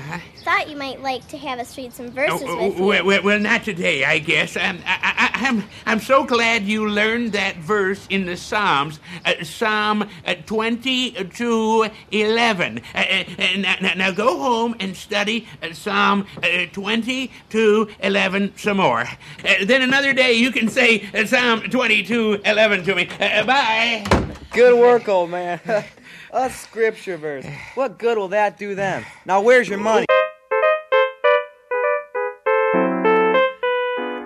Thought 0.46 0.70
you 0.70 0.78
might 0.78 1.02
like 1.02 1.28
to 1.30 1.38
have 1.38 1.60
us 1.60 1.78
read 1.78 1.92
some 1.92 2.10
verses 2.12 2.42
Oh, 2.46 2.68
with 2.70 2.78
you. 2.78 2.86
well, 2.86 3.06
well, 3.06 3.22
well, 3.24 3.40
not 3.40 3.66
today, 3.66 4.06
I 4.06 4.20
guess. 4.20 4.56
I'm, 4.56 4.78
I, 4.86 5.30
I, 5.34 5.48
I'm, 5.48 5.64
I'm 5.86 6.00
so 6.00 6.24
glad 6.24 6.64
you 6.64 6.88
learned 6.88 7.34
that 7.34 7.58
verse 7.58 8.08
in 8.10 8.26
the 8.28 8.38
Psalms, 8.38 9.02
uh, 9.26 9.34
Psalm 9.44 10.08
uh, 10.26 10.36
22, 10.46 11.90
11. 12.12 12.82
Uh, 12.94 12.98
uh, 12.98 13.02
uh, 13.02 13.58
now, 13.58 13.76
now, 13.82 13.94
now 13.96 14.12
go 14.12 14.38
home 14.38 14.74
and 14.80 14.96
study 14.96 15.46
uh, 15.62 15.74
Psalm 15.74 16.28
uh, 16.42 16.66
22, 16.72 17.90
11 18.00 18.54
some 18.56 18.78
more. 18.78 19.02
Uh, 19.02 19.66
then 19.66 19.82
another 19.82 20.14
day 20.14 20.32
you 20.32 20.50
can 20.52 20.70
say 20.70 21.10
Psalm 21.28 21.62
22, 21.62 22.42
11 22.46 22.84
to 22.84 22.96
me. 22.96 23.10
Uh, 23.20 23.44
bye. 23.46 24.06
Good 24.52 24.80
work, 24.80 25.08
old 25.10 25.32
man. 25.32 25.60
A 26.32 26.50
scripture 26.50 27.18
verse. 27.18 27.46
What 27.76 27.98
good 27.98 28.18
will 28.18 28.28
that 28.30 28.58
do 28.58 28.76
them? 28.76 29.04
Now, 29.26 29.42
where's 29.42 29.68
your 29.68 29.80
money? 29.80 30.06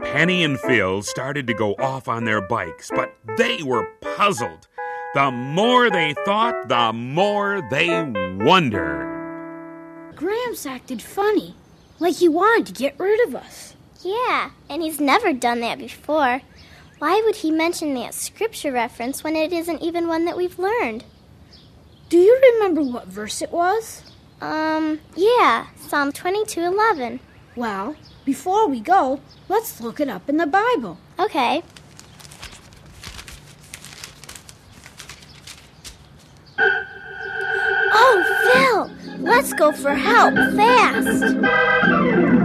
Penny 0.03 0.43
and 0.43 0.59
Phil 0.59 1.01
started 1.03 1.47
to 1.47 1.53
go 1.53 1.75
off 1.75 2.07
on 2.07 2.25
their 2.25 2.41
bikes, 2.41 2.89
but 2.93 3.13
they 3.37 3.63
were 3.63 3.87
puzzled. 4.01 4.67
The 5.13 5.31
more 5.31 5.89
they 5.89 6.13
thought, 6.25 6.67
the 6.67 6.91
more 6.93 7.61
they 7.69 7.89
wondered. 8.43 9.05
Gramps 10.15 10.65
acted 10.65 11.01
funny, 11.01 11.55
like 11.99 12.15
he 12.15 12.27
wanted 12.27 12.65
to 12.67 12.73
get 12.73 12.99
rid 12.99 13.25
of 13.27 13.35
us. 13.35 13.75
Yeah, 14.01 14.51
and 14.69 14.81
he's 14.81 14.99
never 14.99 15.31
done 15.31 15.61
that 15.61 15.77
before. 15.77 16.41
Why 16.99 17.21
would 17.23 17.37
he 17.37 17.49
mention 17.49 17.93
that 17.93 18.13
scripture 18.13 18.73
reference 18.73 19.23
when 19.23 19.37
it 19.37 19.53
isn't 19.53 19.81
even 19.81 20.09
one 20.09 20.25
that 20.25 20.35
we've 20.35 20.59
learned? 20.59 21.05
Do 22.09 22.17
you 22.17 22.37
remember 22.53 22.81
what 22.81 23.07
verse 23.07 23.41
it 23.41 23.51
was? 23.51 24.03
Um, 24.41 24.99
yeah, 25.15 25.67
Psalm 25.77 26.11
22:11. 26.11 27.21
Well, 27.55 27.95
before 28.25 28.67
we 28.67 28.81
go, 28.81 29.21
let's 29.47 29.79
look 29.79 30.01
it 30.01 30.09
up 30.09 30.27
in 30.27 30.35
the 30.37 30.45
Bible. 30.45 30.97
Okay. 31.17 31.63
Oh, 38.01 38.23
Phil! 38.53 38.91
Let's 39.19 39.53
go 39.53 39.71
for 39.71 39.93
help 39.93 40.35
fast! 40.55 42.38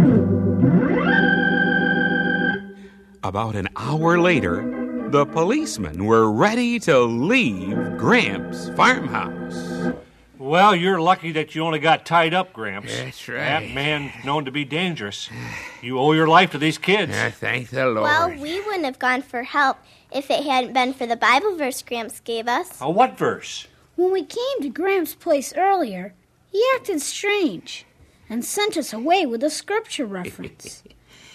About 3.24 3.56
an 3.56 3.70
hour 3.74 4.20
later, 4.20 5.08
the 5.08 5.24
policemen 5.24 6.04
were 6.04 6.30
ready 6.30 6.78
to 6.80 7.00
leave 7.00 7.74
Gramps' 7.96 8.68
farmhouse. 8.76 9.94
Well, 10.36 10.76
you're 10.76 11.00
lucky 11.00 11.32
that 11.32 11.54
you 11.54 11.62
only 11.62 11.78
got 11.78 12.04
tied 12.04 12.34
up, 12.34 12.52
Gramps. 12.52 12.94
That's 12.94 13.26
right. 13.26 13.38
That 13.38 13.70
man 13.70 14.12
known 14.26 14.44
to 14.44 14.50
be 14.50 14.66
dangerous. 14.66 15.30
You 15.80 15.98
owe 15.98 16.12
your 16.12 16.28
life 16.28 16.50
to 16.50 16.58
these 16.58 16.76
kids. 16.76 17.16
Uh, 17.16 17.30
thank 17.32 17.70
the 17.70 17.86
Lord. 17.86 18.02
Well, 18.02 18.28
we 18.28 18.60
wouldn't 18.60 18.84
have 18.84 18.98
gone 18.98 19.22
for 19.22 19.42
help 19.42 19.78
if 20.12 20.30
it 20.30 20.44
hadn't 20.44 20.74
been 20.74 20.92
for 20.92 21.06
the 21.06 21.16
Bible 21.16 21.56
verse 21.56 21.80
Gramps 21.80 22.20
gave 22.20 22.46
us. 22.46 22.78
A 22.82 22.90
what 22.90 23.16
verse? 23.16 23.66
When 23.96 24.12
we 24.12 24.22
came 24.22 24.60
to 24.60 24.68
Gramps' 24.68 25.14
place 25.14 25.54
earlier, 25.56 26.12
he 26.52 26.62
acted 26.74 27.00
strange 27.00 27.86
and 28.28 28.44
sent 28.44 28.76
us 28.76 28.92
away 28.92 29.24
with 29.24 29.42
a 29.42 29.48
scripture 29.48 30.04
reference. 30.04 30.82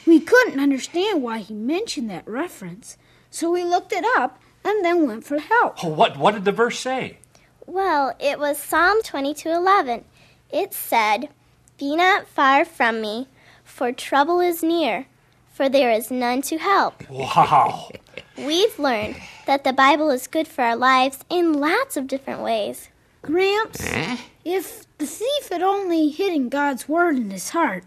we 0.09 0.19
couldn't 0.19 0.59
understand 0.59 1.21
why 1.21 1.39
he 1.39 1.53
mentioned 1.53 2.09
that 2.09 2.27
reference, 2.27 2.97
so 3.29 3.51
we 3.51 3.63
looked 3.63 3.93
it 3.93 4.05
up 4.17 4.39
and 4.63 4.83
then 4.83 5.07
went 5.07 5.23
for 5.23 5.39
help. 5.39 5.83
Oh, 5.83 5.89
what, 5.89 6.17
what 6.17 6.33
did 6.33 6.45
the 6.45 6.51
verse 6.51 6.79
say? 6.79 7.19
Well, 7.65 8.15
it 8.19 8.39
was 8.39 8.57
Psalm 8.57 9.01
22:11. 9.03 10.03
It 10.51 10.73
said, 10.73 11.29
"Be 11.77 11.95
not 11.95 12.27
far 12.27 12.65
from 12.65 12.99
me, 12.99 13.27
for 13.63 13.91
trouble 13.91 14.39
is 14.39 14.63
near, 14.63 15.05
for 15.53 15.69
there 15.69 15.91
is 15.91 16.09
none 16.09 16.41
to 16.43 16.57
help." 16.57 17.07
Wow. 17.09 17.91
We've 18.37 18.79
learned 18.79 19.17
that 19.45 19.63
the 19.63 19.73
Bible 19.73 20.09
is 20.09 20.25
good 20.25 20.47
for 20.47 20.63
our 20.63 20.75
lives 20.75 21.19
in 21.29 21.53
lots 21.53 21.95
of 21.95 22.07
different 22.07 22.41
ways. 22.41 22.89
Gramps, 23.21 23.85
eh? 23.85 24.17
if 24.43 24.85
the 24.97 25.05
thief 25.05 25.49
had 25.51 25.61
only 25.61 26.09
hidden 26.09 26.49
God's 26.49 26.89
word 26.89 27.17
in 27.17 27.29
his 27.29 27.49
heart, 27.49 27.83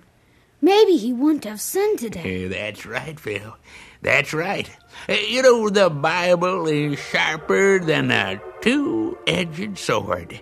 maybe 0.63 0.97
he 0.97 1.13
wouldn't 1.13 1.45
have 1.45 1.61
sinned 1.61 1.99
today. 1.99 2.47
Uh, 2.47 2.49
that's 2.49 2.87
right, 2.87 3.21
Phil. 3.21 3.57
That's 4.01 4.33
right. 4.33 4.71
Uh, 5.09 5.13
You 5.13 5.43
know, 5.43 5.69
the 5.69 5.91
Bible 5.91 6.67
is 6.67 6.99
sharper 6.99 7.79
than 7.79 8.11
a 8.11 8.41
two 8.63 9.19
edged 9.27 9.77
sword. 9.79 10.41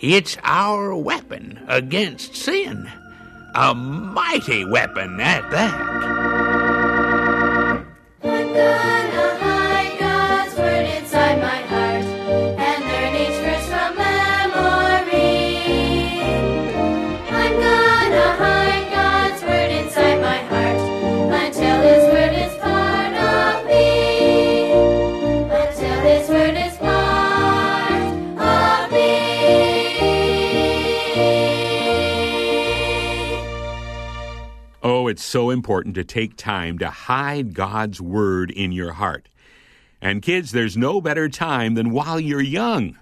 It's 0.00 0.36
our 0.42 0.94
weapon 0.96 1.64
against 1.68 2.34
sin. 2.34 2.90
A 3.54 3.72
mighty 3.74 4.64
weapon 4.64 5.20
at 5.20 5.48
that. 5.52 5.94
So 35.34 35.50
important 35.50 35.96
to 35.96 36.04
take 36.04 36.36
time 36.36 36.78
to 36.78 36.88
hide 36.88 37.54
God's 37.54 38.00
Word 38.00 38.52
in 38.52 38.70
your 38.70 38.92
heart. 38.92 39.28
And 40.00 40.22
kids, 40.22 40.52
there's 40.52 40.76
no 40.76 41.00
better 41.00 41.28
time 41.28 41.74
than 41.74 41.90
while 41.90 42.20
you're 42.20 42.40
young. 42.40 42.96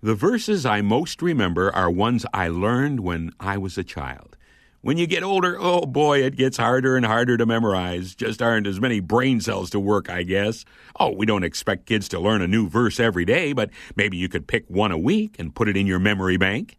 The 0.00 0.14
verses 0.14 0.64
I 0.64 0.82
most 0.82 1.20
remember 1.20 1.74
are 1.74 1.90
ones 1.90 2.24
I 2.32 2.46
learned 2.46 3.00
when 3.00 3.32
I 3.40 3.58
was 3.58 3.76
a 3.76 3.82
child. 3.82 4.36
When 4.82 4.98
you 4.98 5.08
get 5.08 5.24
older, 5.24 5.56
oh 5.58 5.80
boy, 5.80 6.22
it 6.22 6.36
gets 6.36 6.58
harder 6.58 6.96
and 6.96 7.04
harder 7.04 7.36
to 7.36 7.44
memorize. 7.44 8.14
Just 8.14 8.40
aren't 8.40 8.68
as 8.68 8.80
many 8.80 9.00
brain 9.00 9.40
cells 9.40 9.70
to 9.70 9.80
work, 9.80 10.08
I 10.08 10.22
guess. 10.22 10.64
Oh, 11.00 11.10
we 11.10 11.26
don't 11.26 11.42
expect 11.42 11.86
kids 11.86 12.08
to 12.10 12.20
learn 12.20 12.40
a 12.40 12.46
new 12.46 12.68
verse 12.68 13.00
every 13.00 13.24
day, 13.24 13.52
but 13.52 13.70
maybe 13.96 14.16
you 14.16 14.28
could 14.28 14.46
pick 14.46 14.64
one 14.68 14.92
a 14.92 14.98
week 14.98 15.34
and 15.40 15.56
put 15.56 15.66
it 15.66 15.76
in 15.76 15.88
your 15.88 15.98
memory 15.98 16.36
bank. 16.36 16.76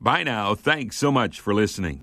Bye 0.00 0.22
now. 0.22 0.54
Thanks 0.54 0.96
so 0.96 1.12
much 1.12 1.38
for 1.38 1.52
listening. 1.52 2.02